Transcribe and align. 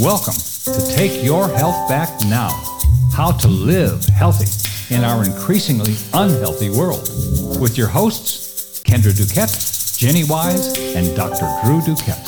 Welcome 0.00 0.32
to 0.64 0.94
Take 0.96 1.22
Your 1.22 1.46
Health 1.46 1.86
Back 1.86 2.08
Now 2.24 2.48
How 3.12 3.32
to 3.32 3.46
Live 3.46 4.02
Healthy 4.06 4.94
in 4.94 5.04
Our 5.04 5.26
Increasingly 5.26 5.94
Unhealthy 6.14 6.70
World 6.70 7.06
with 7.60 7.76
your 7.76 7.88
hosts, 7.88 8.82
Kendra 8.82 9.12
Duquette, 9.12 9.98
Jenny 9.98 10.24
Wise, 10.24 10.78
and 10.96 11.14
Dr. 11.14 11.46
Drew 11.62 11.80
Duquette. 11.82 12.26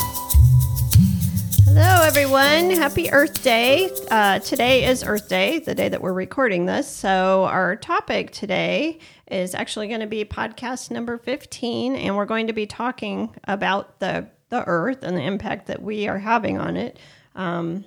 Hello, 1.65 2.03
everyone. 2.03 2.69
Happy 2.69 3.09
Earth 3.09 3.41
Day. 3.41 3.89
Uh, 4.11 4.37
today 4.37 4.85
is 4.85 5.03
Earth 5.03 5.27
Day, 5.27 5.57
the 5.57 5.73
day 5.73 5.89
that 5.89 5.99
we're 5.99 6.13
recording 6.13 6.67
this. 6.67 6.87
So, 6.87 7.45
our 7.45 7.75
topic 7.75 8.29
today 8.29 8.99
is 9.31 9.55
actually 9.55 9.87
going 9.87 10.01
to 10.01 10.05
be 10.05 10.23
podcast 10.25 10.91
number 10.91 11.17
15, 11.17 11.95
and 11.95 12.15
we're 12.15 12.25
going 12.25 12.45
to 12.45 12.53
be 12.53 12.67
talking 12.67 13.33
about 13.45 13.99
the, 13.99 14.27
the 14.49 14.63
Earth 14.67 15.01
and 15.01 15.17
the 15.17 15.23
impact 15.23 15.65
that 15.65 15.81
we 15.81 16.07
are 16.07 16.19
having 16.19 16.59
on 16.59 16.77
it. 16.77 16.99
Um, 17.35 17.85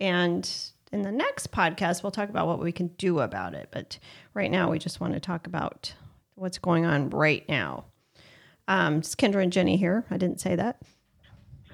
and 0.00 0.50
in 0.92 1.02
the 1.02 1.12
next 1.12 1.52
podcast, 1.52 2.02
we'll 2.02 2.12
talk 2.12 2.28
about 2.28 2.46
what 2.46 2.60
we 2.60 2.72
can 2.72 2.88
do 2.98 3.20
about 3.20 3.54
it. 3.54 3.68
But 3.70 3.98
right 4.34 4.50
now, 4.50 4.70
we 4.70 4.78
just 4.78 5.00
want 5.00 5.14
to 5.14 5.20
talk 5.20 5.46
about 5.46 5.94
what's 6.34 6.58
going 6.58 6.84
on 6.84 7.10
right 7.10 7.46
now. 7.48 7.84
Um, 8.68 8.96
it's 8.96 9.14
Kendra 9.14 9.42
and 9.42 9.52
Jenny 9.52 9.76
here. 9.76 10.04
I 10.10 10.16
didn't 10.16 10.40
say 10.40 10.56
that. 10.56 10.80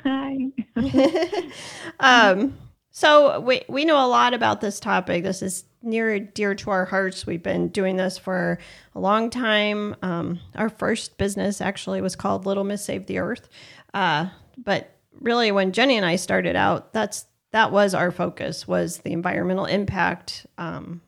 Hi. 0.05 0.51
um, 2.01 2.57
so 2.91 3.41
we 3.41 3.63
we 3.69 3.85
know 3.85 4.05
a 4.05 4.09
lot 4.09 4.35
about 4.35 4.61
this 4.61 4.81
topic. 4.81 5.23
This 5.23 5.43
is 5.43 5.65
near 5.83 6.19
dear 6.19 6.55
to 6.57 6.71
our 6.71 6.85
hearts. 6.85 7.27
We've 7.27 7.43
been 7.43 7.69
doing 7.69 7.97
this 7.97 8.19
for 8.19 8.59
a 8.95 9.01
long 9.01 9.31
time. 9.31 9.97
Um, 10.03 10.41
our 10.55 10.69
first 10.69 11.19
business 11.19 11.61
actually 11.61 12.01
was 12.01 12.17
called 12.17 12.47
Little 12.47 12.65
Miss 12.65 12.85
Save 12.85 13.07
the 13.07 13.19
Earth, 13.19 13.49
uh, 13.95 14.29
but 14.59 14.92
really 15.21 15.53
when 15.53 15.73
Jenny 15.73 15.97
and 15.97 16.07
I 16.07 16.17
started 16.17 16.57
out, 16.57 16.93
that's 16.93 17.27
that 17.53 17.71
was 17.71 17.95
our 17.95 18.11
focus 18.11 18.67
was 18.67 18.99
the 18.99 19.13
environmental 19.13 19.67
impact. 19.67 20.47
Um, 20.57 21.03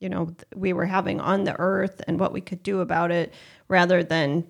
you 0.00 0.08
know, 0.08 0.34
we 0.54 0.72
were 0.72 0.86
having 0.86 1.20
on 1.20 1.44
the 1.44 1.58
earth 1.58 2.00
and 2.08 2.18
what 2.18 2.32
we 2.32 2.40
could 2.40 2.62
do 2.62 2.80
about 2.80 3.10
it, 3.10 3.32
rather 3.68 4.02
than, 4.02 4.46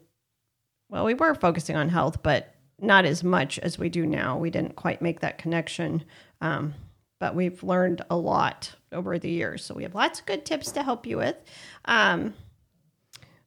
well, 0.89 1.05
we 1.05 1.15
were 1.15 1.35
focusing 1.35 1.77
on 1.77 1.89
health, 1.89 2.23
but 2.23 2.55
not 2.81 3.05
as 3.05 3.23
much 3.23 3.59
as 3.59 3.79
we 3.79 3.89
do 3.89 4.07
now. 4.07 4.39
We 4.39 4.51
didn't 4.51 4.77
quite 4.77 5.03
make 5.03 5.21
that 5.21 5.39
connection, 5.39 6.05
um, 6.41 6.75
but 7.19 7.35
we've 7.35 7.63
learned 7.63 8.03
a 8.09 8.17
lot 8.17 8.75
over 8.93 9.19
the 9.19 9.31
years. 9.31 9.65
So 9.65 9.75
we 9.75 9.83
have 9.83 9.95
lots 9.95 10.21
of 10.21 10.27
good 10.27 10.47
tips 10.47 10.73
to 10.73 10.83
help 10.83 11.05
you 11.05 11.19
with. 11.19 11.37
Um, 11.85 12.33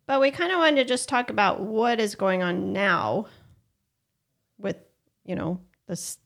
but 0.05 0.21
we 0.21 0.29
kind 0.29 0.51
of 0.51 0.59
wanted 0.59 0.75
to 0.75 0.85
just 0.85 1.09
talk 1.09 1.29
about 1.29 1.61
what 1.61 1.99
is 1.99 2.15
going 2.15 2.43
on 2.43 2.73
now 2.73 3.27
with 4.59 4.77
you 5.25 5.35
know 5.35 5.59
this 5.87 6.17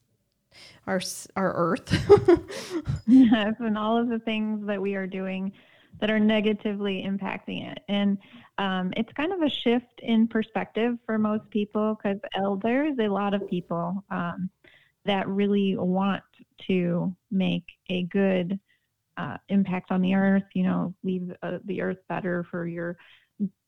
our 0.85 1.01
our 1.35 1.53
earth. 1.53 1.93
Yes 3.07 3.55
and 3.59 3.77
all 3.77 3.97
of 3.97 4.09
the 4.09 4.19
things 4.19 4.65
that 4.67 4.81
we 4.81 4.95
are 4.95 5.07
doing 5.07 5.53
that 5.99 6.11
are 6.11 6.19
negatively 6.19 7.05
impacting 7.07 7.71
it. 7.71 7.79
And 7.87 8.17
um, 8.57 8.93
it's 8.97 9.11
kind 9.13 9.31
of 9.31 9.41
a 9.41 9.49
shift 9.49 9.99
in 9.99 10.27
perspective 10.27 10.97
for 11.05 11.17
most 11.17 11.49
people 11.49 11.95
because 11.95 12.17
there's 12.61 12.99
a 12.99 13.07
lot 13.07 13.33
of 13.33 13.47
people 13.49 14.03
um, 14.11 14.49
that 15.05 15.27
really 15.27 15.75
want 15.77 16.23
to 16.67 17.15
make 17.31 17.65
a 17.89 18.03
good 18.03 18.59
uh, 19.15 19.37
impact 19.49 19.91
on 19.91 20.01
the 20.01 20.13
earth 20.13 20.43
you 20.53 20.61
know 20.63 20.93
leave 21.03 21.33
uh, 21.41 21.57
the 21.65 21.81
earth 21.81 21.97
better 22.07 22.43
for 22.51 22.67
your 22.67 22.97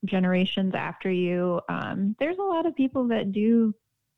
generations 0.05 0.73
after 0.75 1.11
you. 1.11 1.61
Um, 1.69 2.16
there's 2.19 2.38
a 2.38 2.44
lot 2.44 2.66
of 2.66 2.75
people 2.75 3.07
that 3.09 3.31
do 3.31 3.73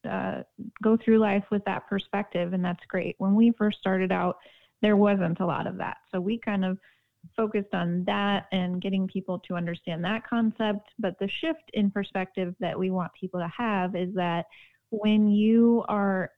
uh, 0.09 0.43
go 0.83 0.97
through 0.97 1.19
life 1.19 1.45
with 1.51 1.63
that 1.65 1.87
perspective, 1.87 2.53
and 2.53 2.63
that's 2.63 2.85
great. 2.87 3.15
When 3.17 3.35
we 3.35 3.51
first 3.51 3.79
started 3.79 4.11
out, 4.11 4.37
there 4.81 4.95
wasn't 4.95 5.39
a 5.39 5.45
lot 5.45 5.67
of 5.67 5.77
that. 5.77 5.97
So 6.11 6.19
we 6.19 6.39
kind 6.39 6.65
of 6.65 6.77
focused 7.35 7.73
on 7.73 8.03
that 8.05 8.47
and 8.51 8.81
getting 8.81 9.07
people 9.07 9.39
to 9.39 9.55
understand 9.55 10.03
that 10.03 10.27
concept. 10.27 10.89
But 10.99 11.19
the 11.19 11.27
shift 11.27 11.69
in 11.73 11.91
perspective 11.91 12.55
that 12.59 12.77
we 12.77 12.89
want 12.89 13.11
people 13.13 13.39
to 13.39 13.51
have 13.55 13.95
is 13.95 14.13
that 14.15 14.45
when 14.89 15.27
you 15.27 15.85
are 15.87 16.31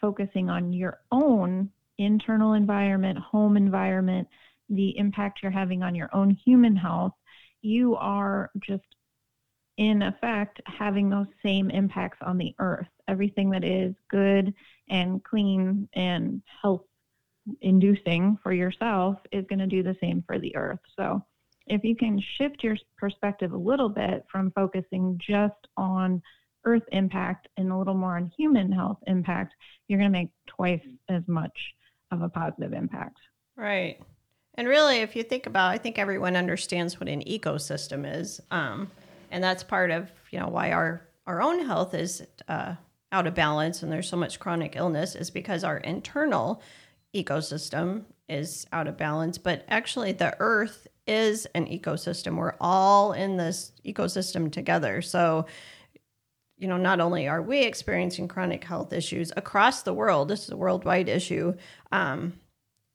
focusing 0.00 0.48
on 0.48 0.72
your 0.72 1.00
own 1.10 1.70
internal 1.98 2.54
environment, 2.54 3.18
home 3.18 3.56
environment, 3.56 4.26
the 4.68 4.96
impact 4.96 5.40
you're 5.42 5.52
having 5.52 5.82
on 5.82 5.94
your 5.94 6.10
own 6.14 6.30
human 6.30 6.74
health, 6.74 7.12
you 7.60 7.94
are 7.96 8.50
just 8.60 8.82
in 9.78 10.02
effect 10.02 10.60
having 10.66 11.08
those 11.08 11.26
same 11.44 11.70
impacts 11.70 12.18
on 12.22 12.38
the 12.38 12.54
earth. 12.58 12.88
Everything 13.08 13.50
that 13.50 13.64
is 13.64 13.94
good 14.10 14.54
and 14.88 15.22
clean 15.24 15.88
and 15.94 16.42
health 16.62 16.82
inducing 17.60 18.38
for 18.42 18.52
yourself 18.52 19.18
is 19.32 19.44
going 19.48 19.58
to 19.58 19.66
do 19.66 19.82
the 19.82 19.96
same 20.00 20.22
for 20.26 20.38
the 20.38 20.54
earth. 20.56 20.78
So, 20.96 21.24
if 21.66 21.84
you 21.84 21.94
can 21.94 22.20
shift 22.36 22.64
your 22.64 22.76
perspective 22.96 23.52
a 23.52 23.56
little 23.56 23.88
bit 23.88 24.24
from 24.30 24.50
focusing 24.50 25.20
just 25.24 25.68
on 25.76 26.20
earth 26.64 26.82
impact 26.90 27.48
and 27.56 27.70
a 27.70 27.76
little 27.76 27.94
more 27.94 28.16
on 28.16 28.32
human 28.36 28.70
health 28.72 28.98
impact, 29.06 29.54
you're 29.86 29.98
going 29.98 30.12
to 30.12 30.18
make 30.18 30.30
twice 30.46 30.82
as 31.08 31.22
much 31.28 31.56
of 32.10 32.22
a 32.22 32.28
positive 32.28 32.72
impact. 32.72 33.16
Right. 33.56 34.00
And 34.54 34.68
really, 34.68 34.98
if 34.98 35.14
you 35.14 35.22
think 35.22 35.46
about, 35.46 35.70
I 35.70 35.78
think 35.78 35.98
everyone 35.98 36.36
understands 36.36 36.98
what 36.98 37.08
an 37.08 37.22
ecosystem 37.22 38.12
is. 38.12 38.40
Um, 38.50 38.90
and 39.32 39.42
that's 39.42 39.64
part 39.64 39.90
of 39.90 40.10
you 40.30 40.38
know 40.38 40.48
why 40.48 40.70
our 40.70 41.02
our 41.26 41.42
own 41.42 41.64
health 41.64 41.94
is 41.94 42.22
uh, 42.46 42.74
out 43.12 43.26
of 43.26 43.34
balance 43.34 43.82
and 43.82 43.92
there's 43.92 44.08
so 44.08 44.16
much 44.16 44.40
chronic 44.40 44.74
illness 44.74 45.14
is 45.14 45.30
because 45.30 45.62
our 45.62 45.76
internal 45.78 46.62
ecosystem 47.14 48.04
is 48.28 48.66
out 48.72 48.88
of 48.88 48.96
balance. 48.96 49.38
But 49.38 49.64
actually 49.68 50.12
the 50.12 50.34
earth 50.40 50.88
is 51.06 51.46
an 51.54 51.66
ecosystem. 51.66 52.36
We're 52.36 52.54
all 52.60 53.12
in 53.12 53.36
this 53.36 53.72
ecosystem 53.84 54.50
together. 54.50 55.02
So 55.02 55.46
you 56.58 56.68
know 56.68 56.76
not 56.76 57.00
only 57.00 57.28
are 57.28 57.42
we 57.42 57.62
experiencing 57.62 58.28
chronic 58.28 58.62
health 58.62 58.92
issues 58.92 59.32
across 59.36 59.82
the 59.82 59.92
world 59.92 60.28
this 60.28 60.44
is 60.44 60.50
a 60.50 60.56
worldwide 60.56 61.08
issue 61.08 61.54
um, 61.90 62.34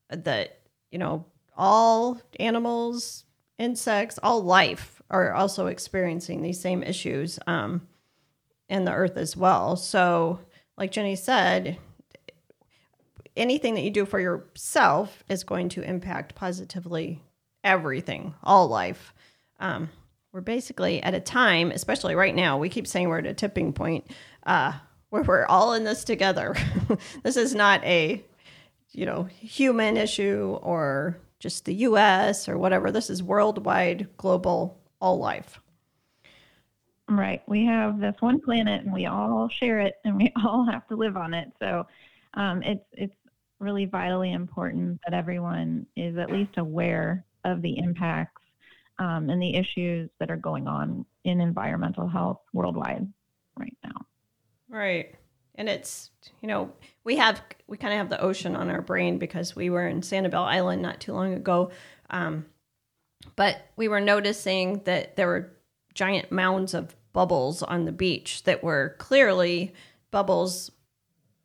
that 0.09 0.61
you 0.89 0.97
know 0.97 1.25
all 1.57 2.22
animals 2.39 3.25
insects 3.59 4.17
all 4.23 4.41
life 4.41 5.01
are 5.09 5.34
also 5.34 5.67
experiencing 5.67 6.41
these 6.41 6.59
same 6.59 6.84
issues. 6.84 7.39
Um, 7.47 7.88
in 8.69 8.85
the 8.85 8.94
earth 8.94 9.17
as 9.17 9.35
well. 9.35 9.75
So, 9.75 10.39
like 10.78 10.91
Jenny 10.91 11.16
said, 11.16 11.78
anything 13.35 13.75
that 13.75 13.81
you 13.81 13.89
do 13.89 14.05
for 14.05 14.19
yourself 14.19 15.23
is 15.29 15.44
going 15.44 15.69
to 15.69 15.81
impact 15.81 16.35
positively 16.35 17.22
everything, 17.63 18.33
all 18.44 18.67
life. 18.67 19.13
Um, 19.59 19.89
we're 20.33 20.41
basically 20.41 21.01
at 21.01 21.13
a 21.13 21.19
time, 21.19 21.72
especially 21.72 22.16
right 22.16 22.35
now, 22.35 22.57
we 22.57 22.69
keep 22.69 22.88
saying 22.88 23.07
we're 23.07 23.19
at 23.19 23.25
a 23.25 23.33
tipping 23.33 23.73
point 23.73 24.05
uh, 24.45 24.73
where 25.09 25.23
we're 25.23 25.45
all 25.45 25.73
in 25.73 25.84
this 25.84 26.03
together. 26.03 26.55
this 27.23 27.38
is 27.38 27.55
not 27.55 27.84
a, 27.84 28.23
you 28.91 29.05
know, 29.05 29.23
human 29.23 29.97
issue 29.97 30.59
or 30.61 31.17
just 31.39 31.66
the 31.66 31.73
US 31.75 32.49
or 32.49 32.57
whatever. 32.57 32.91
This 32.91 33.09
is 33.09 33.23
worldwide, 33.23 34.09
global 34.17 34.79
all 34.99 35.17
life. 35.19 35.59
Right. 37.09 37.41
We 37.47 37.66
have 37.66 38.00
this 38.00 38.16
one 38.19 38.41
planet 38.41 38.84
and 38.84 38.94
we 38.94 39.06
all 39.06 39.47
share 39.50 39.79
it 39.79 39.95
and 40.03 40.18
we 40.18 40.34
all 40.44 40.66
have 40.66 40.88
to 40.88 40.95
live 40.95 41.16
on 41.16 41.34
it. 41.34 41.51
So 41.59 41.88
um, 42.34 42.62
it's 42.63 42.85
it's 42.94 43.16
really 43.59 43.85
vitally 43.85 44.34
important 44.34 45.00
that 45.06 45.13
everyone 45.13 45.85
is 45.96 46.17
at 46.17 46.31
least 46.31 46.57
aware 46.57 47.25
of 47.44 47.62
the 47.62 47.78
impacts 47.78 48.41
um, 49.00 49.29
and 49.29 49.41
the 49.41 49.56
issues 49.56 50.09
that 50.19 50.29
are 50.29 50.38
going 50.38 50.67
on 50.67 51.06
in 51.23 51.41
environmental 51.41 52.07
health 52.07 52.41
worldwide 52.53 53.07
right 53.57 53.78
now. 53.84 54.06
Right. 54.69 55.16
And 55.56 55.67
it's, 55.67 56.12
you 56.41 56.47
know, 56.47 56.72
we 57.03 57.16
have, 57.16 57.41
we 57.66 57.78
kind 57.78 57.93
of 57.93 57.97
have 57.97 58.09
the 58.09 58.22
ocean 58.22 58.55
on 58.55 58.70
our 58.70 58.81
brain 58.81 59.17
because 59.17 59.55
we 59.55 59.70
were 59.70 59.87
in 59.87 60.02
Sanibel 60.02 60.46
Island 60.46 60.81
not 60.81 60.99
too 60.99 61.14
long 61.14 61.34
ago. 61.34 61.72
Um, 62.11 62.46
but 63.35 63.58
we 63.76 63.87
were 63.87 63.99
noticing 63.99 64.84
that 64.84 65.16
there 65.16 65.28
were 65.28 65.52
giant 65.96 66.31
mounds 66.31 66.76
of 66.76 66.96
bubbles 67.17 67.64
on 67.64 67.85
the 67.85 67.91
beach 67.91 68.43
that 68.43 68.64
were 68.64 68.96
clearly 68.99 69.73
bubbles 70.11 70.69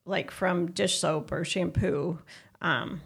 like 0.05 0.31
from 0.31 0.71
dish 0.71 0.99
soap 0.99 1.33
or 1.33 1.47
shampoo. 1.47 2.19
Um, 2.61 3.01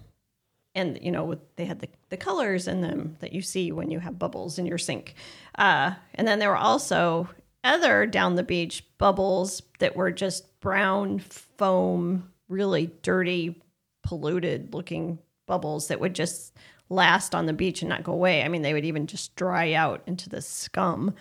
and 0.74 0.98
you 1.00 1.12
know 1.12 1.38
they 1.54 1.64
had 1.64 1.78
the, 1.78 1.88
the 2.08 2.16
colors 2.16 2.66
in 2.66 2.80
them 2.80 3.18
that 3.20 3.32
you 3.32 3.40
see 3.40 3.70
when 3.70 3.92
you 3.92 4.00
have 4.00 4.18
bubbles 4.18 4.58
in 4.58 4.66
your 4.66 4.78
sink 4.78 5.14
uh, 5.56 5.92
and 6.16 6.26
then 6.26 6.40
there 6.40 6.50
were 6.50 6.56
also 6.56 7.28
other 7.62 8.04
down 8.04 8.34
the 8.34 8.42
beach 8.42 8.82
bubbles 8.98 9.62
that 9.78 9.94
were 9.94 10.10
just 10.10 10.58
brown 10.58 11.20
foam 11.20 12.28
really 12.48 12.90
dirty 13.02 13.62
polluted 14.02 14.74
looking 14.74 15.20
bubbles 15.46 15.86
that 15.86 16.00
would 16.00 16.16
just 16.16 16.52
last 16.88 17.32
on 17.32 17.46
the 17.46 17.52
beach 17.52 17.82
and 17.82 17.88
not 17.88 18.04
go 18.04 18.12
away. 18.12 18.42
I 18.42 18.48
mean, 18.48 18.62
they 18.62 18.72
would 18.72 18.84
even 18.84 19.06
just 19.06 19.34
dry 19.34 19.72
out 19.72 20.02
into 20.06 20.28
the 20.28 20.40
scum. 20.40 21.14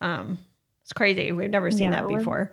Um, 0.00 0.38
it's 0.82 0.92
crazy. 0.92 1.32
We've 1.32 1.50
never 1.50 1.70
seen 1.70 1.92
yeah, 1.92 2.02
that 2.02 2.08
before. 2.08 2.52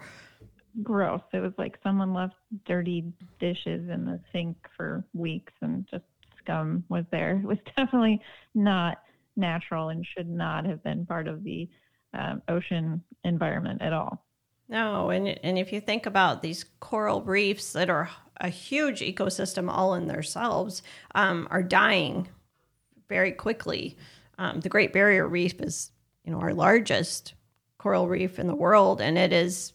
gross. 0.84 1.22
It 1.34 1.40
was 1.40 1.54
like 1.58 1.80
someone 1.84 2.14
left 2.14 2.36
dirty 2.66 3.12
dishes 3.40 3.90
in 3.90 4.06
the 4.06 4.20
sink 4.32 4.56
for 4.78 5.04
weeks 5.14 5.54
and 5.62 5.88
just 5.90 6.06
scum 6.38 6.84
was 6.90 7.06
there. 7.12 7.38
It 7.44 7.48
was 7.48 7.58
definitely 7.76 8.22
not 8.54 9.02
natural 9.36 9.90
and 9.90 10.06
should 10.06 10.30
not 10.30 10.66
have 10.66 10.84
been 10.84 11.06
part 11.06 11.28
of 11.28 11.44
the 11.44 11.70
um, 12.14 12.42
ocean 12.48 13.04
environment 13.24 13.82
at 13.82 13.94
all. 13.94 14.26
No, 14.68 15.10
and 15.10 15.28
and 15.44 15.58
if 15.58 15.74
you 15.74 15.82
think 15.82 16.06
about 16.06 16.44
these 16.44 16.64
coral 16.80 17.24
reefs 17.24 17.74
that 17.74 17.90
are 17.90 18.12
a 18.40 18.50
huge 18.50 19.02
ecosystem 19.02 19.68
all 19.70 19.96
in 19.96 20.08
themselves, 20.08 20.84
um, 21.16 21.48
are 21.50 21.64
dying 21.64 22.28
very 23.08 23.32
quickly. 23.32 23.98
Um, 24.38 24.60
the 24.62 24.70
Great 24.70 24.94
Barrier 24.94 25.28
Reef 25.28 25.60
is, 25.60 25.92
you 26.24 26.32
know, 26.32 26.40
our 26.40 26.54
largest 26.54 27.34
coral 27.80 28.08
reef 28.08 28.38
in 28.38 28.46
the 28.46 28.56
world, 28.56 29.02
and 29.02 29.18
it 29.18 29.34
is 29.34 29.74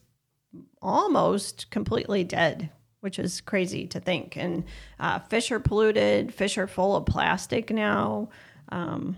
almost 0.80 1.68
completely 1.70 2.22
dead, 2.22 2.70
which 3.00 3.18
is 3.18 3.40
crazy 3.40 3.88
to 3.88 3.98
think. 3.98 4.36
And 4.36 4.62
uh, 5.00 5.18
fish 5.18 5.50
are 5.50 5.58
polluted. 5.58 6.32
Fish 6.32 6.56
are 6.56 6.68
full 6.68 6.94
of 6.94 7.06
plastic 7.06 7.70
now. 7.70 8.28
Um, 8.68 9.16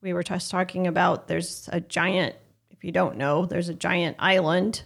we 0.00 0.14
were 0.14 0.22
just 0.22 0.50
talking 0.50 0.86
about 0.86 1.28
there's 1.28 1.68
a 1.72 1.80
giant. 1.80 2.36
If 2.70 2.84
you 2.84 2.92
don't 2.92 3.16
know, 3.16 3.44
there's 3.44 3.68
a 3.68 3.74
giant 3.74 4.16
island 4.18 4.82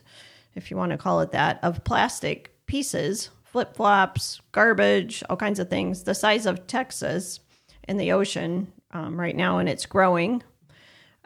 if 0.55 0.71
you 0.71 0.77
want 0.77 0.93
to 0.93 0.99
call 0.99 1.21
it 1.21 1.33
that, 1.33 1.59
of 1.63 1.85
plastic 1.85 2.53
pieces, 2.67 3.31
flip 3.45 3.75
flops, 3.77 4.41
garbage, 4.53 5.23
all 5.29 5.37
kinds 5.37 5.59
of 5.59 5.69
things, 5.69 6.05
the 6.05 6.15
size 6.15 6.47
of 6.47 6.67
Texas 6.67 7.41
in 7.89 7.97
the 7.97 8.13
ocean 8.13 8.73
um, 8.93 9.19
right 9.19 9.37
now, 9.37 9.59
and 9.59 9.69
it's 9.69 9.87
growing. 9.87 10.43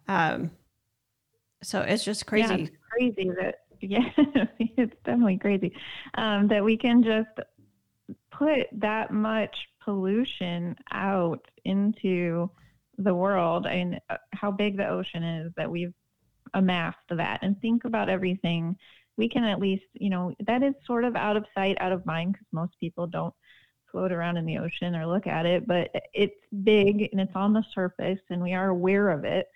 Um, 0.09 0.51
so 1.63 1.81
it's 1.81 2.05
just 2.05 2.27
crazy. 2.27 2.49
Yeah, 2.49 2.61
it's 2.61 2.77
crazy 2.91 3.31
that 3.41 3.55
yeah, 3.81 4.09
it's 4.59 4.97
definitely 5.05 5.39
crazy 5.39 5.73
um, 6.15 6.49
that 6.49 6.65
we 6.65 6.77
can 6.77 7.03
just 7.03 7.29
put 8.31 8.67
that 8.73 9.11
much 9.13 9.55
pollution 9.85 10.75
out 10.93 11.47
into 11.65 12.51
the 12.99 13.15
world 13.15 13.67
and 13.67 14.01
uh, 14.09 14.17
how 14.33 14.51
big 14.51 14.77
the 14.77 14.89
ocean 14.89 15.23
is 15.23 15.53
that 15.57 15.71
we've 15.71 15.93
amassed 16.55 16.97
that 17.11 17.39
and 17.43 17.61
think 17.61 17.85
about 17.85 18.09
everything 18.09 18.77
we 19.17 19.29
can 19.29 19.45
at 19.45 19.61
least, 19.61 19.85
you 19.95 20.11
know, 20.11 20.35
that 20.47 20.63
is 20.63 20.75
sort 20.87 21.05
of 21.05 21.17
out 21.17 21.37
of 21.37 21.45
sight, 21.55 21.77
out 21.81 21.93
of 21.93 22.05
mind 22.05 22.33
because 22.33 22.47
most 22.53 22.73
people 22.79 23.07
don't 23.07 23.35
float 23.91 24.13
around 24.13 24.37
in 24.37 24.45
the 24.45 24.59
ocean 24.59 24.95
or 24.95 25.07
look 25.07 25.27
at 25.27 25.47
it, 25.47 25.67
but 25.67 25.91
it's 26.13 26.35
big 26.65 27.09
and 27.13 27.21
it's 27.21 27.35
on 27.35 27.53
the 27.53 27.65
surface 27.75 28.21
and 28.31 28.43
we 28.43 28.53
are 28.53 28.69
aware 28.69 29.11
of 29.11 29.25
it. 29.25 29.47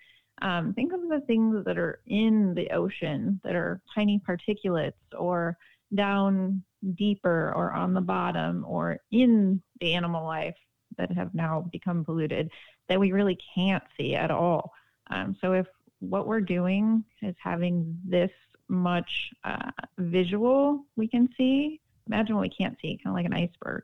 Um, 0.41 0.73
think 0.73 0.91
of 0.93 1.01
the 1.01 1.21
things 1.27 1.63
that 1.65 1.77
are 1.77 1.99
in 2.07 2.53
the 2.55 2.69
ocean 2.71 3.39
that 3.43 3.55
are 3.55 3.81
tiny 3.93 4.19
particulates 4.27 4.93
or 5.17 5.57
down 5.93 6.63
deeper 6.95 7.53
or 7.55 7.73
on 7.73 7.93
the 7.93 8.01
bottom 8.01 8.65
or 8.67 8.99
in 9.11 9.61
the 9.79 9.93
animal 9.93 10.25
life 10.25 10.55
that 10.97 11.11
have 11.11 11.33
now 11.33 11.67
become 11.71 12.03
polluted 12.03 12.49
that 12.89 12.99
we 12.99 13.11
really 13.11 13.37
can't 13.55 13.83
see 13.97 14.15
at 14.15 14.31
all. 14.31 14.71
Um, 15.11 15.35
so 15.41 15.53
if 15.53 15.67
what 15.99 16.27
we're 16.27 16.41
doing 16.41 17.03
is 17.21 17.35
having 17.41 17.97
this 18.03 18.31
much 18.67 19.31
uh, 19.43 19.69
visual 19.99 20.85
we 20.95 21.07
can 21.07 21.29
see. 21.37 21.79
Imagine 22.07 22.35
what 22.35 22.41
we 22.41 22.49
can't 22.49 22.77
see, 22.81 22.99
kind 23.03 23.13
of 23.13 23.13
like 23.13 23.25
an 23.25 23.33
iceberg. 23.33 23.83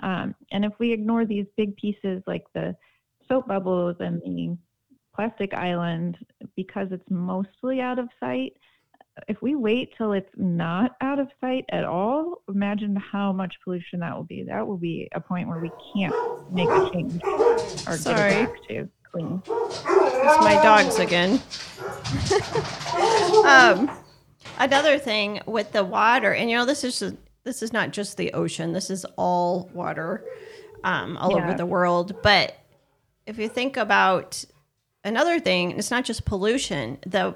Um, 0.00 0.34
and 0.50 0.64
if 0.64 0.72
we 0.78 0.92
ignore 0.92 1.24
these 1.24 1.46
big 1.56 1.76
pieces 1.76 2.22
like 2.26 2.44
the 2.52 2.74
soap 3.28 3.46
bubbles 3.46 3.96
and 4.00 4.20
the 4.22 4.56
plastic 5.14 5.54
island 5.54 6.18
because 6.56 6.88
it's 6.90 7.08
mostly 7.10 7.80
out 7.80 7.98
of 7.98 8.08
sight, 8.20 8.54
if 9.28 9.40
we 9.40 9.54
wait 9.54 9.92
till 9.96 10.12
it's 10.12 10.30
not 10.36 10.96
out 11.00 11.18
of 11.18 11.28
sight 11.40 11.64
at 11.70 11.84
all, 11.84 12.42
imagine 12.48 12.96
how 12.96 13.32
much 13.32 13.54
pollution 13.62 14.00
that 14.00 14.14
will 14.14 14.24
be. 14.24 14.42
That 14.42 14.66
will 14.66 14.76
be 14.76 15.08
a 15.14 15.20
point 15.20 15.48
where 15.48 15.60
we 15.60 15.70
can't 15.94 16.14
make 16.52 16.68
a 16.68 16.90
change 16.92 17.22
or 17.86 17.96
Sorry. 17.96 18.30
get 18.30 18.42
it 18.42 18.52
back 18.52 18.68
to 18.68 18.88
clean. 19.12 19.42
It's 19.46 20.40
my 20.40 20.58
dogs 20.62 20.98
again. 20.98 21.40
um, 23.46 23.90
Another 24.58 24.98
thing 24.98 25.40
with 25.46 25.72
the 25.72 25.84
water, 25.84 26.32
and 26.32 26.50
you 26.50 26.56
know, 26.56 26.64
this 26.64 26.84
is 26.84 26.98
just, 26.98 27.16
this 27.42 27.62
is 27.62 27.72
not 27.72 27.90
just 27.90 28.16
the 28.16 28.32
ocean. 28.32 28.72
This 28.72 28.88
is 28.88 29.04
all 29.16 29.68
water, 29.72 30.24
um, 30.84 31.16
all 31.16 31.32
yeah. 31.32 31.44
over 31.44 31.54
the 31.56 31.66
world. 31.66 32.22
But 32.22 32.56
if 33.26 33.38
you 33.38 33.48
think 33.48 33.76
about 33.76 34.44
another 35.04 35.38
thing, 35.38 35.78
it's 35.78 35.90
not 35.90 36.04
just 36.04 36.24
pollution. 36.24 36.98
the 37.06 37.34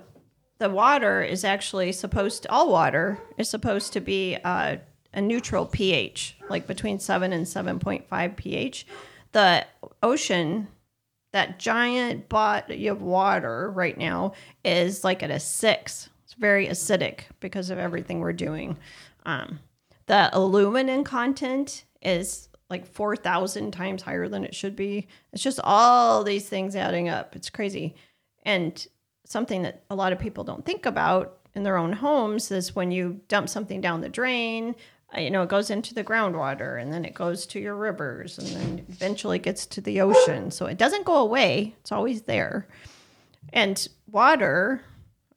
The 0.59 0.69
water 0.69 1.23
is 1.23 1.45
actually 1.45 1.93
supposed 1.93 2.43
to 2.43 2.51
all 2.51 2.73
water 2.73 3.19
is 3.37 3.49
supposed 3.49 3.93
to 3.93 4.01
be 4.01 4.37
uh, 4.43 4.77
a 5.15 5.21
neutral 5.21 5.67
pH, 5.67 6.37
like 6.51 6.67
between 6.67 6.99
seven 6.99 7.33
and 7.33 7.47
seven 7.47 7.79
point 7.79 8.09
five 8.09 8.35
pH. 8.37 8.87
The 9.33 9.67
ocean 10.03 10.69
that 11.33 11.59
giant 11.59 12.29
body 12.29 12.89
of 12.89 13.03
water 13.03 13.71
right 13.71 13.97
now 13.99 14.33
is 14.65 15.05
like 15.05 15.23
at 15.23 15.31
a 15.31 15.39
six 15.39 16.09
It's 16.25 16.35
very 16.35 16.67
acidic 16.67 17.21
because 17.41 17.71
of 17.71 17.79
everything 17.79 18.21
we're 18.21 18.33
doing. 18.33 18.77
Um, 19.25 19.61
the 20.07 20.31
aluminum 20.37 21.05
content 21.05 21.85
is 22.03 22.49
like 22.71 22.87
4,000 22.87 23.71
times 23.71 24.03
higher 24.03 24.29
than 24.29 24.45
it 24.45 24.55
should 24.55 24.77
be. 24.77 25.09
It's 25.33 25.43
just 25.43 25.61
all 25.65 26.23
these 26.25 26.49
things 26.49 26.77
adding 26.77 27.09
up. 27.09 27.35
It's 27.35 27.51
crazy. 27.51 27.95
And 28.45 28.87
something 29.25 29.63
that 29.63 29.85
a 29.91 29.95
lot 29.95 30.13
of 30.13 30.19
people 30.19 30.45
don't 30.45 30.65
think 30.65 30.87
about 30.87 31.39
in 31.55 31.63
their 31.63 31.77
own 31.77 31.93
homes 31.93 32.51
is 32.51 32.77
when 32.77 32.91
you 32.91 33.21
dump 33.29 33.49
something 33.49 33.81
down 33.81 34.01
the 34.01 34.09
drain, 34.09 34.75
uh, 35.17 35.21
you 35.21 35.31
know, 35.31 35.43
it 35.43 35.49
goes 35.49 35.71
into 35.71 35.95
the 35.95 36.05
groundwater 36.05 36.81
and 36.81 36.93
then 36.93 37.05
it 37.05 37.15
goes 37.15 37.47
to 37.47 37.59
your 37.59 37.75
rivers 37.75 38.39
and 38.39 38.49
then 38.49 38.87
eventually 38.89 39.39
gets 39.39 39.65
to 39.67 39.81
the 39.81 40.01
ocean. 40.01 40.51
So 40.51 40.67
it 40.67 40.79
doesn't 40.79 41.07
go 41.07 41.17
away, 41.17 41.75
it's 41.81 41.93
always 41.93 42.23
there. 42.23 42.69
And 43.53 43.89
water 44.11 44.83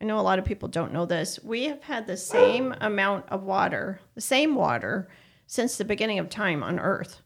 I 0.01 0.05
know 0.05 0.19
a 0.19 0.21
lot 0.21 0.39
of 0.39 0.45
people 0.45 0.67
don't 0.67 0.93
know 0.93 1.05
this. 1.05 1.39
We 1.43 1.65
have 1.65 1.83
had 1.83 2.07
the 2.07 2.17
same 2.17 2.73
amount 2.81 3.29
of 3.29 3.43
water, 3.43 3.99
the 4.15 4.21
same 4.21 4.55
water, 4.55 5.09
since 5.51 5.75
the 5.75 5.83
beginning 5.83 6.17
of 6.17 6.29
time 6.29 6.63
on 6.63 6.79
Earth. 6.79 7.21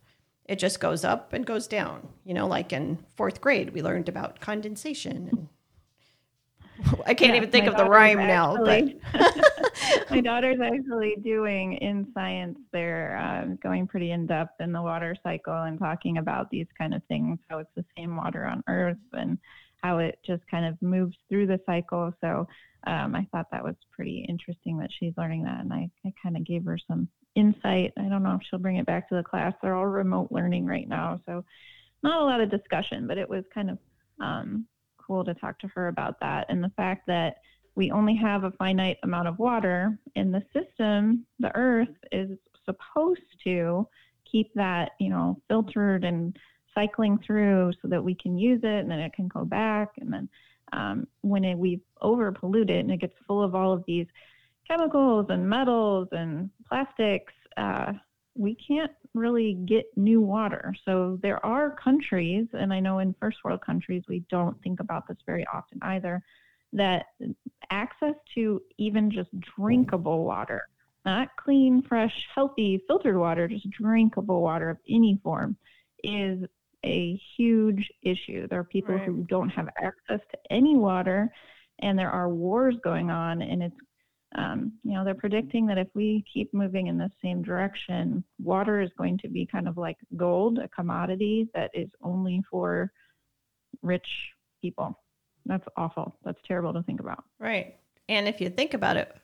It 0.45 0.57
just 0.57 0.80
goes 0.80 1.06
up 1.06 1.31
and 1.31 1.45
goes 1.45 1.68
down. 1.68 2.07
You 2.24 2.33
know, 2.33 2.48
like 2.48 2.74
in 2.74 2.98
fourth 3.16 3.39
grade, 3.39 3.72
we 3.72 3.83
learned 3.83 4.10
about 4.10 4.39
condensation. 4.39 5.30
And 6.81 6.94
I 7.06 7.13
can't 7.13 7.33
yeah, 7.33 7.38
even 7.38 7.51
think 7.51 7.68
of 7.68 7.77
the 7.77 7.86
rhyme 7.86 8.18
actually, 8.18 9.00
now. 9.13 9.30
But 9.94 10.10
my 10.10 10.22
daughter's 10.22 10.60
actually 10.60 11.18
doing 11.24 11.74
in 11.74 12.07
science. 12.16 12.57
They're 12.74 13.16
um, 13.16 13.60
going 13.62 13.86
pretty 13.86 14.10
in 14.10 14.25
depth 14.25 14.60
in 14.60 14.72
the 14.72 14.82
water 14.82 15.15
cycle 15.22 15.62
and 15.62 15.77
talking 15.77 16.17
about 16.17 16.50
these 16.50 16.67
kind 16.75 16.96
of 16.96 17.03
things. 17.08 17.38
How 17.48 17.60
it's 17.60 17.75
the 17.75 17.86
same 17.96 18.15
water 18.15 18.48
on 18.48 18.63
Earth 18.67 18.98
and 19.13 19.38
how 19.86 20.00
it 20.00 20.18
just 20.25 20.42
kind 20.50 20.65
of 20.65 20.82
moves 20.82 21.15
through 21.30 21.46
the 21.46 21.60
cycle. 21.65 22.12
So 22.20 22.48
um, 22.88 23.15
I 23.15 23.27
thought 23.32 23.48
that 23.51 23.63
was 23.63 23.75
pretty 23.96 24.25
interesting 24.27 24.77
that 24.80 24.89
she's 24.98 25.13
learning 25.15 25.44
that. 25.44 25.60
And 25.60 25.72
I, 25.72 25.89
I 26.06 26.13
kind 26.22 26.36
of 26.36 26.44
gave 26.44 26.65
her 26.65 26.80
some 26.88 27.08
insight. 27.36 27.94
I 27.98 28.10
don't 28.10 28.24
know 28.24 28.36
if 28.36 28.42
she'll 28.50 28.60
bring 28.60 28.77
it 28.77 28.86
back 28.88 29.08
to 29.10 29.15
the 29.15 29.24
class. 29.24 29.54
They're 29.62 29.75
all 29.75 29.86
remote 29.86 30.30
learning 30.32 30.65
right 30.65 30.89
now. 30.89 31.22
So 31.27 31.46
not 32.01 32.22
a 32.22 32.25
lot 32.25 32.42
of 32.42 32.50
discussion, 32.50 33.06
but 33.08 33.20
it 33.20 33.30
was 33.30 33.44
kind 33.54 33.70
of 33.70 33.77
um, 34.20 34.65
cool 34.98 35.24
to 35.24 35.36
talk 35.36 35.60
to 35.60 35.68
her 35.75 35.88
about 35.88 36.20
that. 36.20 36.48
And 36.50 36.63
the 36.63 36.72
fact 36.75 37.06
that 37.08 37.38
we 37.75 37.92
only 37.92 38.15
have 38.15 38.44
a 38.44 38.51
finite 38.51 38.98
amount 39.04 39.27
of 39.27 39.38
water 39.38 40.00
in 40.15 40.32
the 40.32 40.42
system, 40.54 41.25
the 41.39 41.56
earth 41.56 41.96
is 42.12 42.38
supposed 42.65 43.22
to 43.44 43.88
keep 44.32 44.51
that, 44.56 44.92
you 45.00 45.10
know, 45.10 45.39
filtered 45.48 46.04
and 46.06 46.36
cycling 46.75 47.17
through 47.25 47.72
so 47.82 47.88
that 47.88 48.03
we 48.03 48.13
can 48.13 48.38
use 48.38 48.60
it 48.63 48.79
and 48.82 48.91
then 48.91 49.00
it 49.00 49.13
can 49.13 49.27
go 49.27 49.44
back. 49.46 49.89
And 50.00 50.13
then 50.13 50.29
um, 50.74 51.08
when 51.22 51.44
it, 51.44 51.58
we 51.58 51.82
over 52.01 52.32
pollute 52.32 52.70
it 52.70 52.79
and 52.79 52.91
it 52.91 53.01
gets 53.01 53.15
full 53.25 53.41
of 53.41 53.55
all 53.55 53.74
of 53.74 53.84
these 53.88 54.08
chemicals 54.67 55.27
and 55.29 55.50
metals 55.50 56.08
and 56.12 56.50
plastics, 56.67 57.34
uh, 57.58 57.94
we 58.36 58.55
can't 58.55 58.91
really 59.13 59.53
get 59.65 59.86
new 59.96 60.20
water. 60.20 60.75
So 60.84 61.17
there 61.22 61.44
are 61.46 61.75
countries, 61.82 62.48
and 62.53 62.74
I 62.74 62.82
know 62.82 63.00
in 63.00 63.15
first 63.20 63.38
world 63.44 63.62
countries 63.62 64.03
we 64.10 64.24
don't 64.29 64.62
think 64.62 64.82
about 64.82 65.08
this 65.08 65.17
very 65.25 65.46
often 65.53 65.79
either, 65.82 66.22
that 66.74 67.05
access 67.70 68.15
to 68.36 68.62
even 68.77 69.10
just 69.10 69.29
drinkable 69.55 70.25
water, 70.25 70.63
not 71.05 71.29
clean, 71.38 71.82
fresh, 71.88 72.13
healthy, 72.34 72.82
filtered 72.88 73.17
water, 73.17 73.48
just 73.48 73.70
drinkable 73.70 74.41
water 74.41 74.70
of 74.70 74.77
any 74.89 75.17
form, 75.24 75.55
is 76.03 76.39
a 76.86 77.20
huge 77.36 77.89
issue. 78.04 78.48
There 78.48 78.60
are 78.60 78.65
people 78.65 78.96
right. 78.96 79.06
who 79.06 79.25
don't 79.27 79.50
have 79.50 79.68
access 79.82 80.20
to 80.32 80.38
any 80.50 80.77
water, 80.77 81.30
and 81.80 81.98
there 81.98 82.12
are 82.12 82.30
wars 82.30 82.75
going 82.84 83.10
on. 83.10 83.42
And 83.42 83.63
it's, 83.63 83.75
um, 84.38 84.74
you 84.84 84.94
know, 84.94 85.04
they're 85.04 85.15
predicting 85.15 85.65
that 85.68 85.77
if 85.77 85.88
we 85.94 86.24
keep 86.32 86.54
moving 86.54 86.88
in 86.88 86.98
the 86.98 87.10
same 87.22 87.42
direction, 87.42 88.24
water 88.39 88.82
is 88.82 88.92
going 88.98 89.18
to 89.20 89.27
be 89.27 89.46
kind 89.46 89.68
of 89.68 89.77
like 89.77 89.98
gold, 90.15 90.60
a 90.60 90.68
commodity 90.70 91.50
that 91.54 91.72
is 91.74 91.89
only 92.01 92.42
for 92.50 92.92
rich 93.82 94.08
people. 94.62 94.98
That's 95.46 95.65
awful. 95.77 96.15
That's 96.24 96.39
terrible 96.48 96.74
to 96.74 96.84
think 96.84 97.00
about. 97.00 97.24
Right. 97.39 97.75
And 98.08 98.27
if 98.27 98.39
you 98.39 98.50
think 98.50 98.74
about 98.74 98.98
it, 98.98 99.15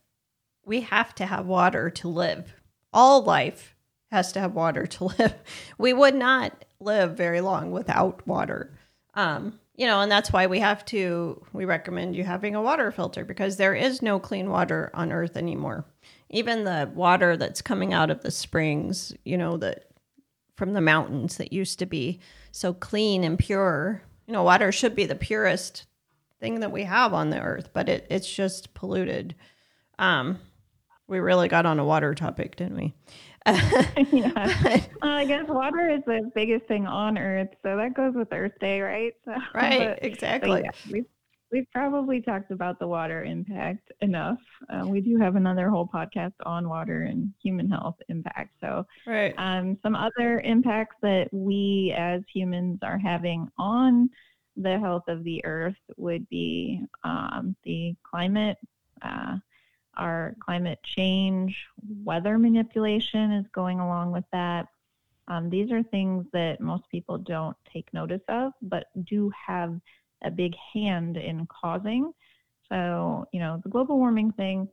we 0.66 0.82
have 0.82 1.16
to 1.16 1.26
have 1.26 1.46
water 1.46 1.90
to 1.90 2.08
live. 2.08 2.54
All 2.94 3.24
life 3.24 3.76
has 4.12 4.32
to 4.34 4.40
have 4.40 4.54
water 4.54 4.86
to 4.86 5.04
live. 5.20 5.36
We 5.78 5.94
would 5.94 6.16
not 6.16 6.66
live 6.82 7.16
very 7.16 7.42
long 7.42 7.72
without 7.72 8.26
water. 8.28 8.72
Um, 9.14 9.60
you 9.76 9.88
know, 9.88 10.02
and 10.02 10.12
that's 10.12 10.32
why 10.32 10.48
we 10.48 10.60
have 10.60 10.86
to, 10.86 11.42
we 11.54 11.66
recommend 11.66 12.16
you 12.16 12.24
having 12.24 12.56
a 12.56 12.62
water 12.62 12.92
filter 12.92 13.26
because 13.26 13.58
there 13.58 13.74
is 13.74 14.02
no 14.02 14.20
clean 14.20 14.50
water 14.50 14.92
on 14.94 15.12
earth 15.12 15.38
anymore. 15.38 15.86
Even 16.30 16.64
the 16.64 16.92
water 16.94 17.36
that's 17.36 17.62
coming 17.62 17.94
out 17.94 18.10
of 18.10 18.22
the 18.22 18.32
springs, 18.32 19.14
you 19.26 19.38
know, 19.38 19.58
that 19.58 19.86
from 20.56 20.74
the 20.74 20.82
mountains 20.82 21.38
that 21.38 21.52
used 21.52 21.80
to 21.80 21.86
be 21.86 22.20
so 22.52 22.74
clean 22.74 23.24
and 23.24 23.40
pure. 23.40 24.04
You 24.28 24.34
know, 24.34 24.44
water 24.44 24.72
should 24.72 24.96
be 24.96 25.06
the 25.06 25.16
purest 25.16 25.86
thing 26.40 26.60
that 26.60 26.72
we 26.72 26.84
have 26.84 27.14
on 27.14 27.30
the 27.30 27.42
earth, 27.42 27.70
but 27.74 27.90
it, 27.90 28.06
it's 28.10 28.32
just 28.32 28.74
polluted. 28.74 29.36
Um, 29.98 30.40
we 31.08 31.20
really 31.20 31.48
got 31.48 31.66
on 31.66 31.80
a 31.80 31.86
water 31.86 32.14
topic, 32.14 32.56
didn't 32.56 32.78
we? 32.78 32.94
yeah. 34.12 34.82
Uh, 35.04 35.08
I 35.08 35.26
guess 35.26 35.48
water 35.48 35.90
is 35.90 36.02
the 36.06 36.30
biggest 36.36 36.68
thing 36.68 36.86
on 36.86 37.18
Earth, 37.18 37.50
so 37.64 37.76
that 37.76 37.96
goes 37.96 38.14
with 38.14 38.28
Earth 38.32 38.52
Day, 38.60 38.82
right? 38.82 39.14
So, 39.26 39.34
right, 39.56 39.80
but, 39.80 40.06
exactly. 40.06 40.62
But 40.62 40.64
yeah, 40.64 40.72
we've, 40.92 41.06
we've 41.52 41.66
probably 41.74 42.22
talked 42.22 42.52
about 42.52 42.78
the 42.78 42.88
water 42.88 43.24
impact 43.24 43.92
enough. 44.02 44.38
Uh, 44.70 44.86
we 44.86 45.02
do 45.02 45.18
have 45.18 45.36
another 45.36 45.72
whole 45.72 45.88
podcast 45.88 46.34
on 46.46 46.70
water 46.70 47.04
and 47.04 47.34
human 47.42 47.68
health 47.68 47.96
impact. 48.10 48.52
So, 48.62 48.86
right. 49.08 49.34
Um, 49.40 49.76
some 49.82 49.96
other 49.96 50.42
impacts 50.42 50.98
that 51.02 51.30
we 51.32 51.96
as 51.98 52.22
humans 52.32 52.80
are 52.84 53.00
having 53.00 53.48
on 53.58 54.08
the 54.56 54.78
health 54.78 55.08
of 55.08 55.24
the 55.24 55.44
Earth 55.46 55.78
would 55.98 56.30
be 56.30 56.86
um, 57.04 57.56
the 57.64 57.96
climate. 58.04 58.58
Uh, 59.02 59.38
our 59.98 60.36
climate 60.40 60.80
change, 60.84 61.56
weather 62.04 62.38
manipulation 62.38 63.32
is 63.32 63.46
going 63.54 63.80
along 63.80 64.12
with 64.12 64.24
that. 64.32 64.68
Um, 65.28 65.50
these 65.50 65.72
are 65.72 65.84
things 65.84 66.26
that 66.34 66.60
most 66.60 66.84
people 66.90 67.18
don't 67.18 67.56
take 67.72 67.94
notice 67.94 68.22
of, 68.28 68.54
but 68.62 68.86
do 69.06 69.32
have 69.48 69.80
a 70.24 70.32
big 70.32 70.54
hand 70.74 71.18
in 71.18 71.48
causing. 71.48 72.12
So, 72.70 73.26
you 73.32 73.40
know, 73.40 73.60
the 73.64 73.70
global 73.70 73.98
warming 73.98 74.32
thing, 74.34 74.68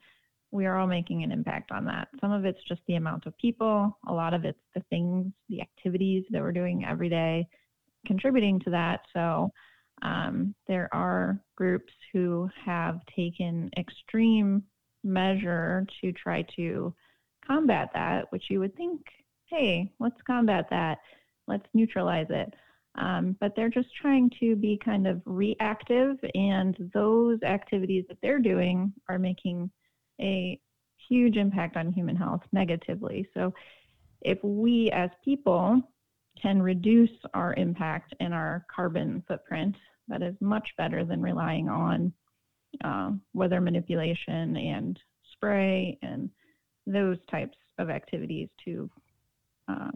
we 0.51 0.67
are 0.67 0.79
all 0.79 0.87
making 0.87 1.23
an 1.23 1.33
impact 1.33 1.73
on 1.73 1.85
that. 1.87 2.09
Some 2.21 2.33
of 2.33 2.45
it's 2.45 2.63
just 2.67 2.81
the 2.87 2.95
amount 2.95 3.27
of 3.27 3.37
people, 3.39 3.99
a 4.07 4.13
lot 4.13 4.35
of 4.35 4.45
it's 4.45 4.59
the 4.75 4.83
things, 4.89 5.33
the 5.49 5.61
activities 5.61 6.25
that 6.31 6.41
we're 6.41 6.53
doing 6.53 6.85
every 6.85 7.09
day 7.09 7.49
contributing 8.07 8.61
to 8.61 8.71
that. 8.71 9.01
So, 9.13 9.53
um, 10.03 10.55
there 10.69 10.89
are 10.93 11.41
groups 11.57 11.93
who 12.13 12.49
have 12.65 13.01
taken 13.15 13.71
extreme 13.77 14.63
measure 15.09 15.87
to 16.01 16.13
try 16.13 16.43
to 16.57 16.95
combat 17.47 17.91
that, 17.95 18.31
which 18.31 18.45
you 18.51 18.61
would 18.61 18.77
think, 18.77 19.01
hey, 19.47 19.91
let's 19.99 20.21
combat 20.27 20.67
that, 20.71 20.99
let's 21.47 21.67
neutralize 21.75 22.27
it. 22.31 22.53
Um, 22.97 23.37
but 23.41 23.55
they're 23.55 23.69
just 23.69 23.95
trying 23.95 24.31
to 24.41 24.57
be 24.57 24.79
kind 24.85 25.07
of 25.07 25.23
reactive, 25.25 26.17
and 26.35 26.77
those 26.93 27.41
activities 27.43 28.05
that 28.09 28.19
they're 28.23 28.41
doing 28.41 28.93
are 29.09 29.19
making 29.19 29.71
a 30.21 30.61
huge 31.09 31.37
impact 31.37 31.77
on 31.77 31.93
human 31.93 32.17
health 32.17 32.43
negatively. 32.53 33.29
So, 33.35 33.55
if 34.23 34.43
we 34.43 34.91
as 34.91 35.11
people 35.25 35.81
can 36.43 36.61
reduce 36.61 37.11
our 37.35 37.55
impact 37.55 38.15
and 38.19 38.35
our 38.35 38.67
carbon 38.75 39.23
footprint, 39.29 39.77
that 40.09 40.23
is 40.23 40.35
much 40.41 40.75
better 40.77 41.05
than 41.05 41.23
relying 41.23 41.69
on 41.69 42.13
uh, 42.85 43.11
weather 43.35 43.61
manipulation 43.61 44.57
and 44.57 44.99
spray 45.33 45.99
and 46.03 46.31
those 46.87 47.19
types 47.31 47.57
of 47.79 47.91
activities 47.91 48.49
to 48.65 48.91
uh, 49.69 49.91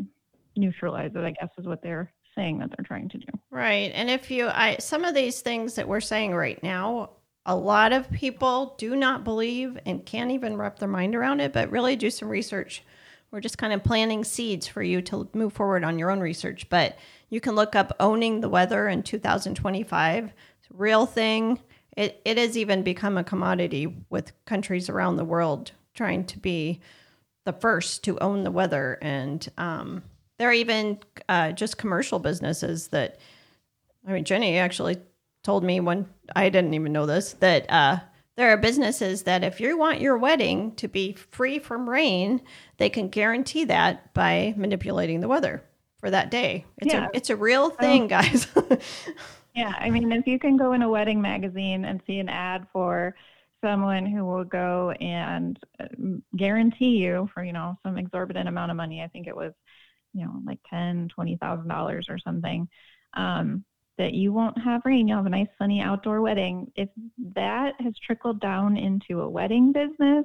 neutralize 0.56 1.10
it, 1.14 1.24
I 1.24 1.30
guess 1.30 1.48
is 1.58 1.66
what 1.66 1.82
they're 1.82 2.12
saying 2.34 2.58
that 2.58 2.70
they're 2.70 2.84
trying 2.84 3.08
to 3.10 3.18
do. 3.18 3.26
Right. 3.50 3.90
And 3.94 4.10
if 4.10 4.30
you, 4.30 4.48
I, 4.48 4.76
some 4.78 5.04
of 5.04 5.14
these 5.14 5.40
things 5.40 5.74
that 5.74 5.88
we're 5.88 6.00
saying 6.00 6.34
right 6.34 6.62
now, 6.62 7.10
a 7.44 7.56
lot 7.56 7.92
of 7.92 8.10
people 8.10 8.74
do 8.78 8.94
not 8.94 9.24
believe 9.24 9.78
and 9.84 10.06
can't 10.06 10.30
even 10.30 10.56
wrap 10.56 10.78
their 10.78 10.88
mind 10.88 11.14
around 11.14 11.40
it, 11.40 11.52
but 11.52 11.70
really 11.70 11.96
do 11.96 12.10
some 12.10 12.28
research. 12.28 12.82
We're 13.30 13.40
just 13.40 13.58
kind 13.58 13.72
of 13.72 13.82
planting 13.82 14.24
seeds 14.24 14.66
for 14.66 14.82
you 14.82 15.00
to 15.02 15.28
move 15.32 15.52
forward 15.52 15.84
on 15.84 15.98
your 15.98 16.10
own 16.10 16.20
research. 16.20 16.68
But 16.68 16.96
you 17.30 17.40
can 17.40 17.54
look 17.54 17.74
up 17.74 17.96
Owning 17.98 18.40
the 18.40 18.48
Weather 18.48 18.88
in 18.88 19.02
2025. 19.02 20.24
It's 20.24 20.34
a 20.70 20.76
real 20.76 21.06
thing. 21.06 21.58
It, 21.96 22.20
it 22.24 22.38
has 22.38 22.56
even 22.56 22.82
become 22.82 23.18
a 23.18 23.24
commodity 23.24 23.94
with 24.08 24.32
countries 24.44 24.88
around 24.88 25.16
the 25.16 25.24
world 25.24 25.72
trying 25.94 26.24
to 26.24 26.38
be 26.38 26.80
the 27.44 27.52
first 27.52 28.04
to 28.04 28.18
own 28.20 28.44
the 28.44 28.50
weather. 28.50 28.98
And 29.02 29.46
um, 29.58 30.02
there 30.38 30.48
are 30.48 30.54
even 30.54 30.98
uh, 31.28 31.52
just 31.52 31.78
commercial 31.78 32.18
businesses 32.18 32.88
that, 32.88 33.18
I 34.06 34.12
mean, 34.12 34.24
Jenny 34.24 34.58
actually 34.58 34.96
told 35.44 35.64
me 35.64 35.80
when 35.80 36.06
I 36.34 36.48
didn't 36.48 36.74
even 36.74 36.92
know 36.92 37.06
this 37.06 37.34
that 37.34 37.70
uh, 37.70 37.98
there 38.36 38.50
are 38.52 38.56
businesses 38.56 39.24
that 39.24 39.44
if 39.44 39.60
you 39.60 39.76
want 39.76 40.00
your 40.00 40.16
wedding 40.16 40.74
to 40.76 40.88
be 40.88 41.12
free 41.12 41.58
from 41.58 41.88
rain, 41.88 42.40
they 42.78 42.88
can 42.88 43.08
guarantee 43.08 43.64
that 43.64 44.14
by 44.14 44.54
manipulating 44.56 45.20
the 45.20 45.28
weather 45.28 45.62
for 45.98 46.10
that 46.10 46.30
day. 46.30 46.64
It's 46.78 46.94
yeah. 46.94 47.06
a 47.06 47.10
it's 47.12 47.30
a 47.30 47.36
real 47.36 47.70
thing, 47.70 48.06
guys. 48.08 48.46
Yeah, 49.54 49.74
I 49.78 49.90
mean, 49.90 50.12
if 50.12 50.26
you 50.26 50.38
can 50.38 50.56
go 50.56 50.72
in 50.72 50.82
a 50.82 50.88
wedding 50.88 51.20
magazine 51.20 51.84
and 51.84 52.00
see 52.06 52.18
an 52.18 52.28
ad 52.28 52.66
for 52.72 53.14
someone 53.62 54.06
who 54.06 54.24
will 54.24 54.44
go 54.44 54.92
and 54.92 55.58
uh, 55.78 55.86
guarantee 56.36 56.96
you 56.96 57.28
for 57.34 57.44
you 57.44 57.52
know 57.52 57.76
some 57.82 57.98
exorbitant 57.98 58.48
amount 58.48 58.70
of 58.70 58.76
money, 58.76 59.02
I 59.02 59.08
think 59.08 59.26
it 59.26 59.36
was 59.36 59.52
you 60.14 60.24
know 60.24 60.40
like 60.46 60.58
ten, 60.70 61.08
twenty 61.08 61.36
thousand 61.36 61.68
dollars 61.68 62.06
or 62.08 62.18
something, 62.18 62.66
um, 63.14 63.64
that 63.98 64.14
you 64.14 64.32
won't 64.32 64.58
have 64.62 64.82
rain, 64.86 65.06
you'll 65.06 65.18
have 65.18 65.26
a 65.26 65.30
nice 65.30 65.48
sunny 65.58 65.80
outdoor 65.82 66.22
wedding. 66.22 66.72
If 66.74 66.88
that 67.34 67.74
has 67.80 67.94
trickled 67.98 68.40
down 68.40 68.78
into 68.78 69.20
a 69.20 69.28
wedding 69.28 69.72
business, 69.72 70.24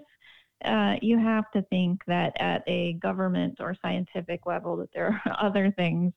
uh, 0.64 0.96
you 1.02 1.20
have 1.20 1.52
to 1.52 1.62
think 1.64 2.02
that 2.08 2.34
at 2.40 2.64
a 2.68 2.94
government 2.94 3.58
or 3.60 3.76
scientific 3.82 4.46
level 4.46 4.78
that 4.78 4.92
there 4.94 5.22
are 5.26 5.36
other 5.46 5.70
things 5.72 6.14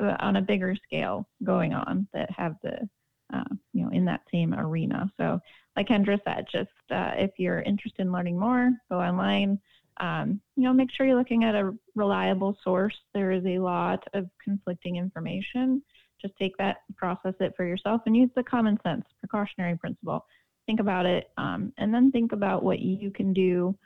on 0.00 0.36
a 0.36 0.42
bigger 0.42 0.74
scale 0.82 1.28
going 1.44 1.74
on 1.74 2.06
that 2.12 2.30
have 2.30 2.56
the 2.62 2.88
uh, 3.32 3.44
you 3.72 3.82
know 3.84 3.90
in 3.90 4.04
that 4.04 4.22
same 4.30 4.54
arena. 4.54 5.10
So 5.16 5.40
like 5.76 5.88
kendra 5.88 6.18
said 6.24 6.46
just 6.50 6.70
uh, 6.90 7.12
if 7.16 7.32
you're 7.38 7.62
interested 7.62 8.02
in 8.02 8.12
learning 8.12 8.38
more 8.38 8.70
go 8.90 9.00
online. 9.00 9.58
Um, 10.00 10.40
you 10.56 10.64
know 10.64 10.72
make 10.72 10.90
sure 10.90 11.06
you're 11.06 11.18
looking 11.18 11.44
at 11.44 11.54
a 11.54 11.74
reliable 11.94 12.56
source. 12.64 12.96
There 13.14 13.30
is 13.30 13.44
a 13.46 13.58
lot 13.58 14.02
of 14.14 14.26
conflicting 14.42 14.96
information. 14.96 15.82
Just 16.20 16.36
take 16.38 16.56
that 16.58 16.78
process 16.96 17.34
it 17.40 17.54
for 17.56 17.64
yourself 17.64 18.02
and 18.06 18.16
use 18.16 18.30
the 18.34 18.42
common 18.42 18.78
sense 18.82 19.04
precautionary 19.20 19.76
principle. 19.76 20.24
Think 20.66 20.80
about 20.80 21.06
it 21.06 21.30
um, 21.36 21.72
and 21.78 21.92
then 21.92 22.10
think 22.10 22.32
about 22.32 22.62
what 22.62 22.80
you 22.80 23.10
can 23.10 23.32
do 23.32 23.76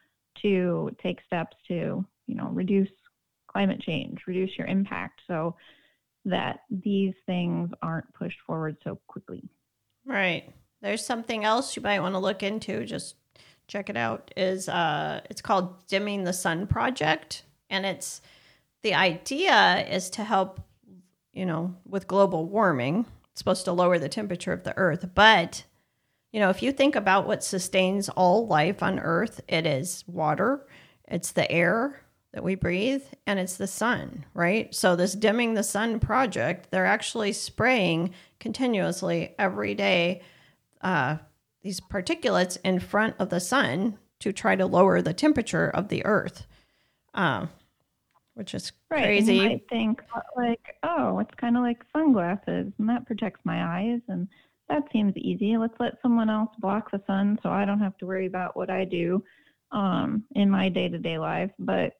to 0.42 0.90
take 1.02 1.18
steps 1.26 1.56
to 1.68 2.04
you 2.26 2.34
know 2.34 2.48
reduce 2.52 2.90
climate 3.48 3.80
change 3.80 4.20
reduce 4.26 4.56
your 4.58 4.66
impact. 4.66 5.20
So 5.26 5.56
that 6.26 6.60
these 6.70 7.14
things 7.24 7.70
aren't 7.82 8.12
pushed 8.12 8.40
forward 8.46 8.76
so 8.84 8.98
quickly. 9.06 9.48
Right. 10.04 10.52
There's 10.82 11.04
something 11.04 11.44
else 11.44 11.74
you 11.74 11.82
might 11.82 12.00
want 12.00 12.14
to 12.14 12.18
look 12.18 12.42
into. 12.42 12.84
Just 12.84 13.16
check 13.68 13.88
it 13.88 13.96
out. 13.96 14.32
Is 14.36 14.68
uh, 14.68 15.20
it's 15.30 15.40
called 15.40 15.86
Dimming 15.86 16.24
the 16.24 16.32
Sun 16.32 16.66
Project, 16.66 17.44
and 17.70 17.86
it's 17.86 18.20
the 18.82 18.94
idea 18.94 19.86
is 19.88 20.10
to 20.10 20.24
help, 20.24 20.60
you 21.32 21.46
know, 21.46 21.74
with 21.88 22.06
global 22.06 22.46
warming. 22.46 23.06
It's 23.30 23.40
supposed 23.40 23.64
to 23.64 23.72
lower 23.72 23.98
the 23.98 24.08
temperature 24.08 24.52
of 24.52 24.64
the 24.64 24.76
Earth, 24.76 25.08
but 25.14 25.64
you 26.32 26.40
know, 26.40 26.50
if 26.50 26.62
you 26.62 26.72
think 26.72 26.96
about 26.96 27.26
what 27.26 27.42
sustains 27.42 28.08
all 28.10 28.46
life 28.46 28.82
on 28.82 28.98
Earth, 28.98 29.40
it 29.48 29.64
is 29.64 30.04
water, 30.06 30.66
it's 31.08 31.32
the 31.32 31.50
air, 31.50 32.02
that 32.36 32.44
we 32.44 32.54
breathe 32.54 33.02
and 33.26 33.38
it's 33.38 33.56
the 33.56 33.66
sun, 33.66 34.26
right? 34.34 34.74
So, 34.74 34.94
this 34.94 35.14
dimming 35.14 35.54
the 35.54 35.62
sun 35.62 35.98
project, 35.98 36.70
they're 36.70 36.84
actually 36.84 37.32
spraying 37.32 38.12
continuously 38.40 39.34
every 39.38 39.74
day 39.74 40.20
uh, 40.82 41.16
these 41.62 41.80
particulates 41.80 42.58
in 42.62 42.78
front 42.78 43.16
of 43.18 43.30
the 43.30 43.40
sun 43.40 43.96
to 44.20 44.34
try 44.34 44.54
to 44.54 44.66
lower 44.66 45.00
the 45.00 45.14
temperature 45.14 45.70
of 45.70 45.88
the 45.88 46.04
earth, 46.04 46.46
uh, 47.14 47.46
which 48.34 48.54
is 48.54 48.70
right. 48.90 49.04
crazy. 49.04 49.36
You 49.36 49.48
might 49.48 49.68
think, 49.70 50.02
like, 50.36 50.76
oh, 50.82 51.18
it's 51.20 51.34
kind 51.36 51.56
of 51.56 51.62
like 51.62 51.82
sunglasses 51.90 52.70
and 52.78 52.88
that 52.90 53.06
protects 53.06 53.40
my 53.44 53.64
eyes. 53.78 54.00
And 54.08 54.28
that 54.68 54.82
seems 54.92 55.16
easy. 55.16 55.56
Let's 55.56 55.80
let 55.80 55.94
someone 56.02 56.28
else 56.28 56.50
block 56.58 56.90
the 56.90 57.00
sun 57.06 57.38
so 57.42 57.48
I 57.48 57.64
don't 57.64 57.80
have 57.80 57.96
to 57.96 58.06
worry 58.06 58.26
about 58.26 58.58
what 58.58 58.68
I 58.68 58.84
do 58.84 59.24
um, 59.72 60.24
in 60.34 60.50
my 60.50 60.68
day 60.68 60.88
to 60.88 60.98
day 60.98 61.18
life, 61.18 61.50
but 61.58 61.94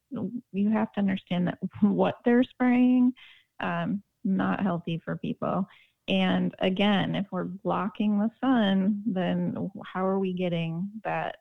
you 0.53 0.71
have 0.71 0.93
to 0.93 1.01
understand 1.01 1.49
that 1.49 1.59
what 1.83 2.17
they're 2.25 2.45
spraying, 2.45 3.13
um, 3.61 4.03
not 4.25 4.63
healthy 4.63 5.01
for 5.05 5.17
people. 5.17 5.67
And 6.09 6.55
again, 6.61 7.17
if 7.17 7.27
we're 7.33 7.45
blocking 7.45 8.19
the 8.19 8.31
sun, 8.41 9.03
then 9.07 9.71
how 9.85 10.07
are 10.07 10.21
we 10.21 10.33
getting 10.33 10.89
that 11.03 11.37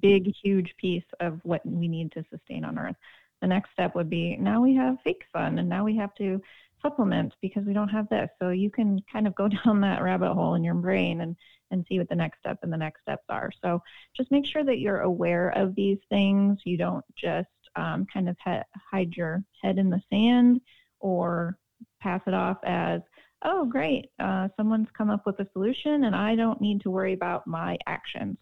big, 0.00 0.32
huge 0.42 0.74
piece 0.78 1.04
of 1.20 1.40
what 1.42 1.64
we 1.64 1.88
need 1.88 2.12
to 2.12 2.24
sustain 2.30 2.64
on 2.64 2.78
Earth. 2.78 2.96
The 3.40 3.46
next 3.46 3.72
step 3.72 3.94
would 3.94 4.10
be 4.10 4.36
now 4.36 4.60
we 4.60 4.74
have 4.76 4.96
fake 5.02 5.22
sun 5.34 5.58
and 5.58 5.68
now 5.68 5.84
we 5.84 5.96
have 5.96 6.14
to 6.16 6.40
supplement 6.82 7.34
because 7.40 7.64
we 7.64 7.72
don't 7.72 7.88
have 7.88 8.08
this. 8.08 8.28
So 8.40 8.50
you 8.50 8.70
can 8.70 9.00
kind 9.12 9.26
of 9.26 9.34
go 9.34 9.48
down 9.64 9.80
that 9.82 10.02
rabbit 10.02 10.34
hole 10.34 10.54
in 10.54 10.64
your 10.64 10.74
brain 10.74 11.20
and, 11.22 11.36
and 11.70 11.84
see 11.88 11.98
what 11.98 12.08
the 12.08 12.14
next 12.14 12.38
step 12.40 12.58
and 12.62 12.72
the 12.72 12.76
next 12.76 13.02
steps 13.02 13.24
are. 13.28 13.50
So 13.62 13.82
just 14.16 14.30
make 14.30 14.46
sure 14.46 14.64
that 14.64 14.78
you're 14.78 15.00
aware 15.00 15.50
of 15.50 15.74
these 15.74 15.98
things. 16.08 16.60
You 16.64 16.76
don't 16.76 17.04
just 17.16 17.48
um, 17.76 18.06
kind 18.12 18.28
of 18.28 18.36
he- 18.44 18.78
hide 18.90 19.14
your 19.16 19.42
head 19.62 19.78
in 19.78 19.90
the 19.90 20.02
sand 20.10 20.60
or 21.00 21.56
pass 22.00 22.20
it 22.26 22.34
off 22.34 22.58
as, 22.64 23.00
oh, 23.44 23.64
great, 23.64 24.10
uh, 24.18 24.48
someone's 24.56 24.88
come 24.96 25.10
up 25.10 25.24
with 25.24 25.38
a 25.40 25.46
solution 25.52 26.04
and 26.04 26.14
I 26.14 26.34
don't 26.34 26.60
need 26.60 26.80
to 26.82 26.90
worry 26.90 27.14
about 27.14 27.46
my 27.46 27.78
actions. 27.86 28.36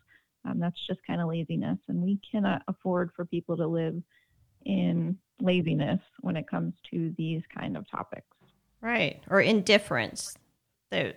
Um, 0.44 0.58
that's 0.58 0.86
just 0.86 1.00
kind 1.06 1.20
of 1.20 1.28
laziness. 1.28 1.78
And 1.88 2.00
we 2.02 2.18
cannot 2.30 2.62
afford 2.68 3.10
for 3.14 3.24
people 3.24 3.56
to 3.56 3.66
live 3.66 4.00
in 4.64 5.18
laziness 5.40 6.00
when 6.20 6.36
it 6.36 6.48
comes 6.48 6.74
to 6.90 7.14
these 7.16 7.42
kind 7.54 7.76
of 7.76 7.88
topics. 7.88 8.26
Right. 8.80 9.22
Or 9.30 9.40
indifference. 9.40 10.36
The, 10.90 11.14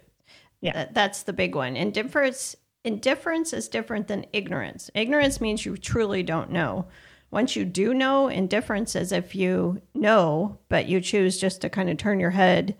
yeah. 0.62 0.74
That, 0.74 0.94
that's 0.94 1.24
the 1.24 1.34
big 1.34 1.56
one. 1.56 1.76
Indifference 1.76 2.56
indifference 2.84 3.54
is 3.54 3.68
different 3.68 4.08
than 4.08 4.26
ignorance. 4.34 4.90
Ignorance 4.96 5.40
means 5.40 5.66
you 5.66 5.78
truly 5.78 6.24
don't 6.24 6.52
know. 6.52 6.88
Once 7.30 7.56
you 7.56 7.64
do 7.64 7.94
know, 7.94 8.28
indifference 8.28 8.96
is 8.96 9.12
if 9.12 9.36
you 9.36 9.82
know, 9.94 10.58
but 10.68 10.88
you 10.88 11.00
choose 11.00 11.40
just 11.40 11.62
to 11.62 11.70
kind 11.70 11.90
of 11.90 11.98
turn 11.98 12.20
your 12.20 12.32
head 12.32 12.76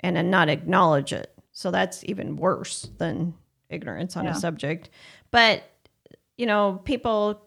and 0.00 0.30
not 0.30 0.48
acknowledge 0.48 1.12
it. 1.12 1.32
So 1.52 1.70
that's 1.70 2.04
even 2.04 2.36
worse 2.36 2.90
than 2.98 3.34
ignorance 3.70 4.16
on 4.16 4.26
yeah. 4.26 4.32
a 4.32 4.34
subject. 4.34 4.90
But, 5.30 5.64
you 6.36 6.46
know, 6.46 6.80
people 6.84 7.45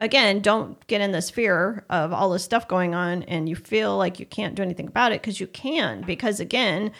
again, 0.00 0.40
don't 0.40 0.84
get 0.86 1.00
in 1.00 1.12
this 1.12 1.30
fear 1.30 1.84
of 1.88 2.12
all 2.12 2.30
this 2.30 2.44
stuff 2.44 2.68
going 2.68 2.94
on 2.94 3.22
and 3.24 3.48
you 3.48 3.56
feel 3.56 3.96
like 3.96 4.20
you 4.20 4.26
can't 4.26 4.54
do 4.54 4.62
anything 4.62 4.88
about 4.88 5.12
it 5.12 5.22
because 5.22 5.40
you 5.40 5.46
can. 5.46 6.02
Because 6.02 6.40
again, 6.40 6.92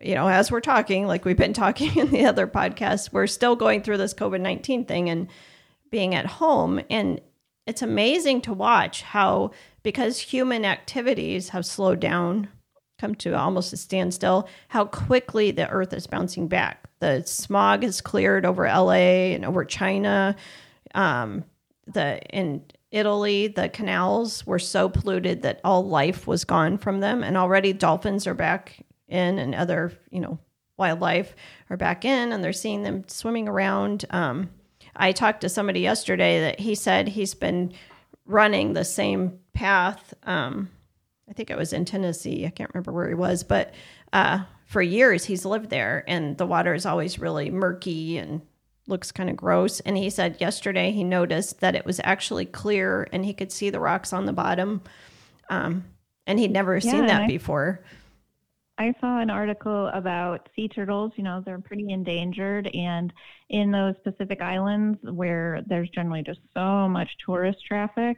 you 0.00 0.14
know, 0.14 0.28
as 0.28 0.50
we're 0.50 0.60
talking, 0.60 1.06
like 1.06 1.24
we've 1.24 1.36
been 1.36 1.52
talking 1.54 1.96
in 1.96 2.10
the 2.10 2.26
other 2.26 2.46
podcast, 2.46 3.12
we're 3.12 3.26
still 3.26 3.56
going 3.56 3.82
through 3.82 3.98
this 3.98 4.14
COVID 4.14 4.40
19 4.40 4.84
thing 4.86 5.10
and 5.10 5.28
being 5.90 6.14
at 6.14 6.26
home. 6.26 6.80
And 6.90 7.20
it's 7.66 7.82
amazing 7.82 8.42
to 8.42 8.52
watch 8.52 9.02
how, 9.02 9.50
because 9.82 10.18
human 10.18 10.64
activities 10.64 11.50
have 11.50 11.66
slowed 11.66 12.00
down, 12.00 12.48
come 12.98 13.14
to 13.16 13.36
almost 13.36 13.72
a 13.72 13.76
standstill, 13.76 14.48
how 14.68 14.84
quickly 14.86 15.50
the 15.50 15.68
earth 15.68 15.92
is 15.92 16.06
bouncing 16.06 16.48
back. 16.48 16.88
The 17.00 17.22
smog 17.26 17.84
is 17.84 18.00
cleared 18.00 18.46
over 18.46 18.64
LA 18.64 19.34
and 19.34 19.44
over 19.44 19.64
China. 19.64 20.34
Um, 20.94 21.44
the 21.86 22.20
in 22.30 22.62
Italy, 22.90 23.48
the 23.48 23.68
canals 23.68 24.46
were 24.46 24.58
so 24.58 24.88
polluted 24.88 25.42
that 25.42 25.60
all 25.64 25.86
life 25.86 26.26
was 26.26 26.44
gone 26.44 26.78
from 26.78 27.00
them, 27.00 27.22
and 27.22 27.36
already 27.36 27.72
dolphins 27.72 28.26
are 28.26 28.34
back 28.34 28.84
in, 29.08 29.38
and 29.38 29.54
other 29.54 29.92
you 30.10 30.20
know 30.20 30.38
wildlife 30.76 31.34
are 31.70 31.76
back 31.76 32.04
in, 32.04 32.32
and 32.32 32.42
they're 32.42 32.52
seeing 32.52 32.82
them 32.82 33.04
swimming 33.08 33.48
around. 33.48 34.04
Um, 34.10 34.50
I 34.94 35.12
talked 35.12 35.42
to 35.42 35.48
somebody 35.48 35.80
yesterday 35.80 36.40
that 36.40 36.60
he 36.60 36.74
said 36.74 37.08
he's 37.08 37.34
been 37.34 37.72
running 38.24 38.72
the 38.72 38.84
same 38.84 39.38
path. 39.52 40.14
Um, 40.24 40.70
I 41.28 41.32
think 41.32 41.50
it 41.50 41.58
was 41.58 41.72
in 41.72 41.84
Tennessee. 41.84 42.46
I 42.46 42.50
can't 42.50 42.72
remember 42.72 42.92
where 42.92 43.08
he 43.08 43.14
was, 43.14 43.42
but 43.42 43.74
uh, 44.12 44.40
for 44.64 44.82
years 44.82 45.24
he's 45.24 45.44
lived 45.44 45.70
there, 45.70 46.04
and 46.06 46.36
the 46.38 46.46
water 46.46 46.74
is 46.74 46.86
always 46.86 47.18
really 47.18 47.50
murky 47.50 48.18
and 48.18 48.42
looks 48.86 49.12
kind 49.12 49.30
of 49.30 49.36
gross. 49.36 49.80
And 49.80 49.96
he 49.96 50.10
said 50.10 50.36
yesterday 50.40 50.92
he 50.92 51.04
noticed 51.04 51.60
that 51.60 51.74
it 51.74 51.84
was 51.84 52.00
actually 52.04 52.46
clear 52.46 53.08
and 53.12 53.24
he 53.24 53.34
could 53.34 53.52
see 53.52 53.70
the 53.70 53.80
rocks 53.80 54.12
on 54.12 54.26
the 54.26 54.32
bottom. 54.32 54.82
Um, 55.50 55.84
and 56.26 56.38
he'd 56.38 56.52
never 56.52 56.76
yeah, 56.76 56.90
seen 56.90 57.06
that 57.06 57.22
I, 57.22 57.26
before. 57.26 57.84
I 58.78 58.92
saw 59.00 59.20
an 59.20 59.30
article 59.30 59.88
about 59.88 60.48
sea 60.54 60.68
turtles. 60.68 61.12
You 61.16 61.24
know, 61.24 61.42
they're 61.44 61.60
pretty 61.60 61.90
endangered. 61.90 62.68
And 62.74 63.12
in 63.48 63.70
those 63.70 63.94
Pacific 64.04 64.40
Islands 64.42 64.98
where 65.02 65.62
there's 65.66 65.90
generally 65.90 66.22
just 66.22 66.40
so 66.54 66.88
much 66.88 67.10
tourist 67.24 67.58
traffic, 67.66 68.16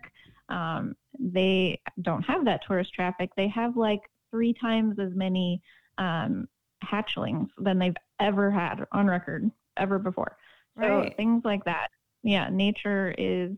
um, 0.48 0.94
they 1.18 1.80
don't 2.02 2.22
have 2.22 2.44
that 2.46 2.62
tourist 2.66 2.92
traffic. 2.94 3.30
They 3.36 3.48
have 3.48 3.76
like 3.76 4.00
three 4.30 4.54
times 4.54 4.98
as 4.98 5.14
many 5.14 5.60
um, 5.98 6.48
hatchlings 6.84 7.48
than 7.58 7.78
they've 7.78 7.96
ever 8.20 8.50
had 8.50 8.84
on 8.92 9.06
record 9.06 9.50
ever 9.76 9.98
before. 9.98 10.36
So 10.80 11.00
right. 11.00 11.16
things 11.16 11.42
like 11.44 11.64
that. 11.64 11.88
Yeah, 12.22 12.48
nature 12.50 13.14
is 13.16 13.52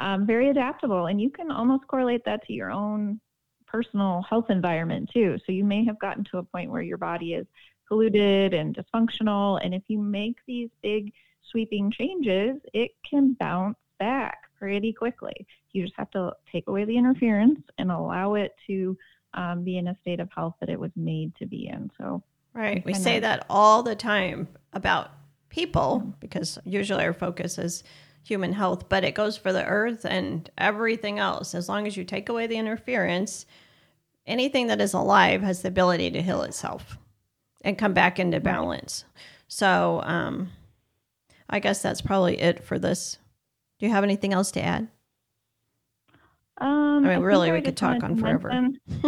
um, 0.00 0.26
very 0.26 0.50
adaptable, 0.50 1.06
and 1.06 1.20
you 1.20 1.30
can 1.30 1.50
almost 1.50 1.86
correlate 1.86 2.24
that 2.24 2.44
to 2.46 2.52
your 2.52 2.70
own 2.70 3.20
personal 3.66 4.24
health 4.28 4.46
environment 4.50 5.08
too. 5.12 5.38
So 5.46 5.52
you 5.52 5.64
may 5.64 5.84
have 5.84 5.98
gotten 6.00 6.24
to 6.32 6.38
a 6.38 6.42
point 6.42 6.70
where 6.70 6.82
your 6.82 6.98
body 6.98 7.34
is 7.34 7.46
polluted 7.86 8.54
and 8.54 8.76
dysfunctional, 8.76 9.64
and 9.64 9.74
if 9.74 9.82
you 9.88 10.00
make 10.00 10.36
these 10.46 10.70
big 10.82 11.12
sweeping 11.50 11.90
changes, 11.90 12.56
it 12.72 12.92
can 13.08 13.36
bounce 13.38 13.76
back 13.98 14.38
pretty 14.58 14.92
quickly. 14.92 15.46
You 15.72 15.84
just 15.84 15.96
have 15.96 16.10
to 16.12 16.32
take 16.50 16.66
away 16.68 16.84
the 16.84 16.96
interference 16.96 17.60
and 17.78 17.90
allow 17.90 18.34
it 18.34 18.52
to 18.66 18.96
um, 19.34 19.64
be 19.64 19.78
in 19.78 19.88
a 19.88 19.96
state 20.00 20.20
of 20.20 20.28
health 20.34 20.54
that 20.60 20.68
it 20.68 20.78
was 20.78 20.90
made 20.96 21.34
to 21.36 21.46
be 21.46 21.68
in. 21.68 21.90
So, 21.98 22.22
right, 22.54 22.84
we 22.84 22.94
say 22.94 23.20
that 23.20 23.46
all 23.48 23.82
the 23.82 23.94
time 23.94 24.48
about 24.72 25.12
people 25.50 26.14
because 26.20 26.58
usually 26.64 27.04
our 27.04 27.12
focus 27.12 27.58
is 27.58 27.84
human 28.22 28.52
health, 28.52 28.88
but 28.88 29.04
it 29.04 29.14
goes 29.14 29.36
for 29.36 29.52
the 29.52 29.64
earth 29.64 30.04
and 30.04 30.50
everything 30.56 31.18
else. 31.18 31.54
As 31.54 31.68
long 31.68 31.86
as 31.86 31.96
you 31.96 32.04
take 32.04 32.28
away 32.28 32.46
the 32.46 32.56
interference, 32.56 33.46
anything 34.26 34.68
that 34.68 34.80
is 34.80 34.94
alive 34.94 35.42
has 35.42 35.62
the 35.62 35.68
ability 35.68 36.10
to 36.12 36.22
heal 36.22 36.42
itself 36.42 36.98
and 37.62 37.78
come 37.78 37.92
back 37.92 38.18
into 38.18 38.40
balance. 38.40 39.04
So, 39.48 40.00
um, 40.04 40.50
I 41.48 41.58
guess 41.58 41.82
that's 41.82 42.00
probably 42.00 42.40
it 42.40 42.62
for 42.62 42.78
this. 42.78 43.18
Do 43.78 43.86
you 43.86 43.92
have 43.92 44.04
anything 44.04 44.32
else 44.32 44.52
to 44.52 44.62
add? 44.62 44.88
Um, 46.60 47.06
I 47.06 47.16
mean, 47.16 47.20
really, 47.20 47.50
we 47.50 47.62
could 47.62 47.76
talk 47.76 48.02
on 48.02 48.16
forever. 48.16 48.52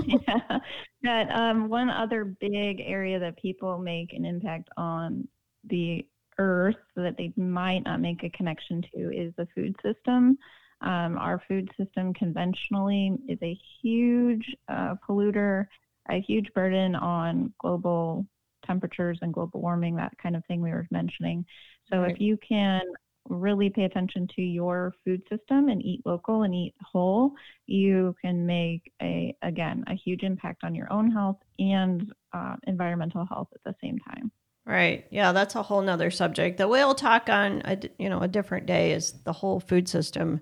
yeah, 0.07 0.59
that 1.03 1.31
um, 1.31 1.69
one 1.69 1.91
other 1.91 2.25
big 2.25 2.81
area 2.81 3.19
that 3.19 3.37
people 3.37 3.79
make 3.79 4.15
an 4.15 4.25
impact 4.25 4.71
on 4.77 5.29
the 5.65 6.07
earth 6.39 6.77
that 6.97 7.17
they 7.17 7.33
might 7.37 7.85
not 7.85 8.01
make 8.01 8.23
a 8.23 8.31
connection 8.31 8.83
to 8.95 9.11
is 9.15 9.33
the 9.37 9.47
food 9.55 9.75
system. 9.83 10.39
Um, 10.81 11.17
our 11.19 11.41
food 11.47 11.71
system 11.79 12.13
conventionally 12.15 13.13
is 13.29 13.39
a 13.43 13.59
huge 13.81 14.55
uh, 14.69 14.95
polluter, 15.07 15.67
a 16.11 16.21
huge 16.21 16.53
burden 16.55 16.97
on 16.97 17.53
global 17.59 18.27
temperatures 18.67 19.19
and 19.23 19.33
global 19.33 19.61
warming, 19.61 19.97
that 19.97 20.17
kind 20.23 20.37
of 20.37 20.45
thing 20.47 20.61
we 20.61 20.71
were 20.71 20.87
mentioning. 20.91 21.45
So 21.91 22.01
right. 22.03 22.13
if 22.13 22.21
you 22.21 22.37
can 22.37 22.83
really 23.29 23.71
pay 23.71 23.85
attention 23.85 24.27
to 24.35 24.43
your 24.43 24.93
food 25.05 25.23
system 25.29 25.69
and 25.69 25.85
eat 25.85 26.03
local 26.05 26.43
and 26.43 26.55
eat 26.55 26.75
whole, 26.81 27.33
you 27.67 28.15
can 28.21 28.45
make 28.45 28.93
a 29.01 29.35
again 29.43 29.85
a 29.87 29.95
huge 29.95 30.23
impact 30.23 30.65
on 30.65 30.75
your 30.75 30.93
own 30.93 31.11
health 31.11 31.39
and 31.59 32.13
uh, 32.33 32.57
environmental 32.67 33.25
health 33.25 33.49
at 33.55 33.63
the 33.65 33.75
same 33.81 33.99
time. 34.01 34.31
Right. 34.65 35.07
Yeah, 35.11 35.33
that's 35.33 35.55
a 35.57 35.63
whole 35.63 35.83
nother 35.83 36.11
subject 36.11 36.59
that 36.59 36.69
we'll 36.69 36.95
talk 36.95 37.29
on. 37.29 37.63
A, 37.65 37.79
you 37.99 38.09
know, 38.09 38.21
a 38.21 38.29
different 38.29 38.67
day 38.67 38.93
is 38.93 39.13
the 39.25 39.33
whole 39.33 39.59
food 39.59 39.89
system. 39.89 40.41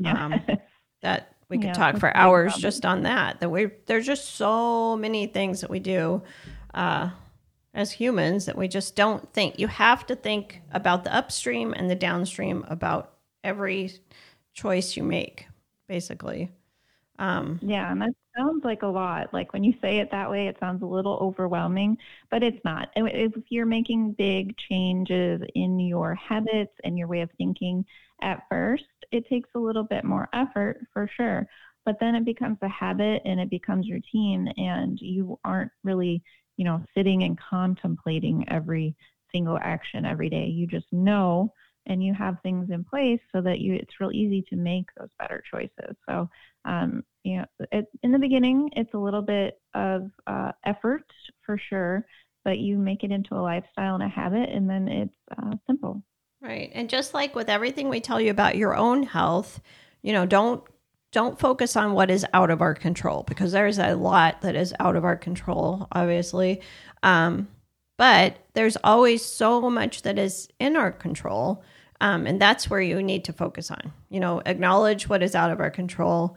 Yeah. 0.00 0.24
Um, 0.24 0.40
that 1.02 1.34
we 1.50 1.58
could 1.58 1.66
yeah, 1.66 1.72
talk 1.74 1.98
for 1.98 2.16
hours 2.16 2.54
just 2.56 2.86
on 2.86 3.02
that. 3.02 3.40
That 3.40 3.50
we 3.50 3.70
there's 3.86 4.06
just 4.06 4.36
so 4.36 4.96
many 4.96 5.26
things 5.26 5.60
that 5.60 5.68
we 5.68 5.78
do 5.78 6.22
uh, 6.72 7.10
as 7.74 7.92
humans 7.92 8.46
that 8.46 8.56
we 8.56 8.68
just 8.68 8.96
don't 8.96 9.30
think. 9.32 9.58
You 9.58 9.66
have 9.66 10.06
to 10.06 10.16
think 10.16 10.62
about 10.72 11.04
the 11.04 11.14
upstream 11.14 11.74
and 11.74 11.90
the 11.90 11.94
downstream 11.94 12.64
about 12.68 13.12
every 13.44 13.92
choice 14.54 14.96
you 14.96 15.02
make, 15.02 15.46
basically. 15.88 16.50
Um, 17.20 17.60
yeah, 17.62 17.92
and 17.92 18.00
that 18.00 18.14
sounds 18.36 18.64
like 18.64 18.82
a 18.82 18.86
lot. 18.86 19.32
Like 19.34 19.52
when 19.52 19.62
you 19.62 19.74
say 19.82 19.98
it 19.98 20.10
that 20.10 20.30
way, 20.30 20.48
it 20.48 20.56
sounds 20.58 20.82
a 20.82 20.86
little 20.86 21.18
overwhelming, 21.20 21.98
but 22.30 22.42
it's 22.42 22.58
not. 22.64 22.88
If 22.96 23.32
you're 23.50 23.66
making 23.66 24.12
big 24.16 24.56
changes 24.70 25.42
in 25.54 25.78
your 25.78 26.14
habits 26.14 26.72
and 26.82 26.98
your 26.98 27.08
way 27.08 27.20
of 27.20 27.28
thinking 27.36 27.84
at 28.22 28.44
first, 28.48 28.84
it 29.12 29.28
takes 29.28 29.50
a 29.54 29.58
little 29.58 29.84
bit 29.84 30.02
more 30.02 30.30
effort 30.32 30.80
for 30.94 31.10
sure. 31.14 31.46
But 31.84 31.96
then 32.00 32.14
it 32.14 32.24
becomes 32.24 32.56
a 32.62 32.68
habit 32.68 33.20
and 33.26 33.38
it 33.38 33.50
becomes 33.50 33.90
routine, 33.90 34.48
and 34.56 34.98
you 35.00 35.38
aren't 35.44 35.72
really, 35.84 36.22
you 36.56 36.64
know, 36.64 36.82
sitting 36.96 37.22
and 37.24 37.38
contemplating 37.38 38.46
every 38.48 38.96
single 39.30 39.58
action 39.60 40.06
every 40.06 40.30
day. 40.30 40.46
You 40.46 40.66
just 40.66 40.86
know 40.90 41.52
and 41.86 42.02
you 42.04 42.14
have 42.14 42.36
things 42.42 42.68
in 42.70 42.84
place 42.84 43.20
so 43.32 43.40
that 43.40 43.60
you 43.60 43.74
it's 43.74 44.00
real 44.00 44.12
easy 44.12 44.42
to 44.50 44.56
make 44.56 44.84
those 44.98 45.08
better 45.18 45.42
choices. 45.50 45.96
So 46.08 46.28
um, 46.66 47.02
you 47.24 47.38
know, 47.38 47.44
it, 47.72 47.86
in 48.02 48.12
the 48.12 48.18
beginning, 48.18 48.70
it's 48.76 48.94
a 48.94 48.98
little 48.98 49.22
bit 49.22 49.60
of 49.74 50.10
uh, 50.26 50.52
effort 50.64 51.04
for 51.44 51.58
sure, 51.68 52.06
but 52.44 52.58
you 52.58 52.78
make 52.78 53.04
it 53.04 53.10
into 53.10 53.34
a 53.34 53.42
lifestyle 53.42 53.94
and 53.94 54.04
a 54.04 54.08
habit, 54.08 54.48
and 54.50 54.68
then 54.68 54.88
it's 54.88 55.14
uh, 55.36 55.56
simple. 55.66 56.02
Right. 56.40 56.70
And 56.74 56.88
just 56.88 57.12
like 57.12 57.34
with 57.34 57.50
everything 57.50 57.88
we 57.88 58.00
tell 58.00 58.20
you 58.20 58.30
about 58.30 58.56
your 58.56 58.74
own 58.74 59.02
health, 59.02 59.60
you 60.02 60.12
know, 60.12 60.24
don't 60.24 60.62
don't 61.12 61.40
focus 61.40 61.74
on 61.74 61.92
what 61.92 62.10
is 62.10 62.24
out 62.32 62.50
of 62.50 62.62
our 62.62 62.74
control 62.74 63.24
because 63.26 63.50
there's 63.50 63.78
a 63.80 63.94
lot 63.94 64.42
that 64.42 64.54
is 64.54 64.72
out 64.78 64.94
of 64.94 65.04
our 65.04 65.16
control, 65.16 65.88
obviously. 65.90 66.60
Um, 67.02 67.48
but 67.98 68.36
there's 68.54 68.76
always 68.84 69.24
so 69.24 69.68
much 69.68 70.02
that 70.02 70.18
is 70.18 70.48
in 70.60 70.76
our 70.76 70.92
control. 70.92 71.64
Um, 72.00 72.26
and 72.26 72.40
that's 72.40 72.70
where 72.70 72.80
you 72.80 73.02
need 73.02 73.24
to 73.24 73.32
focus 73.32 73.70
on. 73.70 73.92
You 74.08 74.20
know, 74.20 74.40
acknowledge 74.46 75.08
what 75.08 75.22
is 75.22 75.34
out 75.34 75.50
of 75.50 75.60
our 75.60 75.70
control 75.70 76.36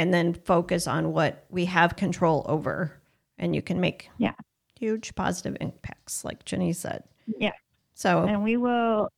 and 0.00 0.14
then 0.14 0.32
focus 0.32 0.86
on 0.86 1.12
what 1.12 1.44
we 1.50 1.66
have 1.66 1.94
control 1.94 2.46
over. 2.48 3.02
And 3.36 3.54
you 3.54 3.60
can 3.60 3.78
make 3.82 4.08
yeah. 4.16 4.32
huge 4.78 5.14
positive 5.14 5.58
impacts, 5.60 6.24
like 6.24 6.42
Jenny 6.46 6.72
said. 6.72 7.04
Yeah. 7.38 7.52
So, 7.92 8.24
and 8.24 8.42
we 8.42 8.56
will 8.56 9.10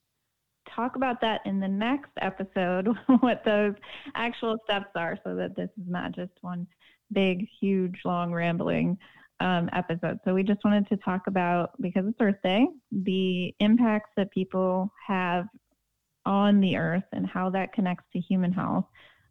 talk 0.68 0.96
about 0.96 1.20
that 1.20 1.40
in 1.44 1.60
the 1.60 1.68
next 1.68 2.10
episode, 2.20 2.88
what 3.20 3.44
those 3.44 3.74
actual 4.16 4.58
steps 4.64 4.90
are, 4.96 5.16
so 5.22 5.36
that 5.36 5.54
this 5.54 5.70
is 5.80 5.86
not 5.86 6.10
just 6.10 6.32
one 6.40 6.66
big, 7.12 7.46
huge, 7.60 8.00
long, 8.04 8.32
rambling 8.32 8.98
um, 9.38 9.70
episode. 9.72 10.18
So 10.24 10.34
we 10.34 10.42
just 10.42 10.64
wanted 10.64 10.88
to 10.88 10.96
talk 10.96 11.28
about, 11.28 11.80
because 11.80 12.06
it's 12.08 12.20
Earth 12.20 12.42
Day, 12.42 12.66
the 12.90 13.54
impacts 13.60 14.10
that 14.16 14.32
people 14.32 14.92
have 15.06 15.46
on 16.26 16.60
the 16.60 16.76
earth 16.76 17.04
and 17.12 17.24
how 17.24 17.50
that 17.50 17.72
connects 17.72 18.04
to 18.14 18.18
human 18.18 18.52
health. 18.52 18.86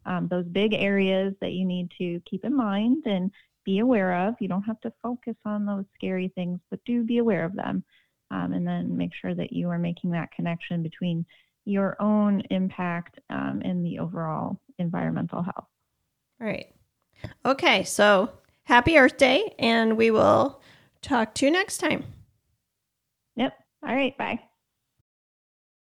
Um, 0.06 0.28
those 0.28 0.46
big 0.46 0.74
areas 0.74 1.34
that 1.40 1.52
you 1.52 1.64
need 1.64 1.90
to 1.98 2.20
keep 2.28 2.44
in 2.44 2.56
mind 2.56 3.04
and 3.06 3.30
be 3.64 3.78
aware 3.78 4.28
of. 4.28 4.34
You 4.40 4.48
don't 4.48 4.62
have 4.62 4.80
to 4.80 4.92
focus 5.02 5.36
on 5.44 5.64
those 5.64 5.84
scary 5.94 6.28
things, 6.34 6.60
but 6.70 6.84
do 6.84 7.04
be 7.04 7.18
aware 7.18 7.44
of 7.44 7.54
them 7.54 7.84
um, 8.30 8.52
and 8.52 8.66
then 8.66 8.96
make 8.96 9.14
sure 9.14 9.34
that 9.34 9.52
you 9.52 9.68
are 9.68 9.78
making 9.78 10.10
that 10.12 10.32
connection 10.32 10.82
between 10.82 11.24
your 11.64 11.96
own 12.00 12.40
impact 12.50 13.20
um, 13.30 13.62
and 13.64 13.84
the 13.84 13.98
overall 13.98 14.58
environmental 14.78 15.42
health. 15.42 15.68
All 16.40 16.46
right. 16.46 16.74
Okay, 17.44 17.84
so 17.84 18.30
happy 18.64 18.98
Earth 18.98 19.16
Day, 19.16 19.54
and 19.58 19.96
we 19.96 20.10
will 20.10 20.60
talk 21.02 21.34
to 21.34 21.46
you 21.46 21.52
next 21.52 21.78
time. 21.78 22.04
Yep. 23.36 23.56
All 23.86 23.94
right. 23.94 24.16
Bye. 24.18 24.40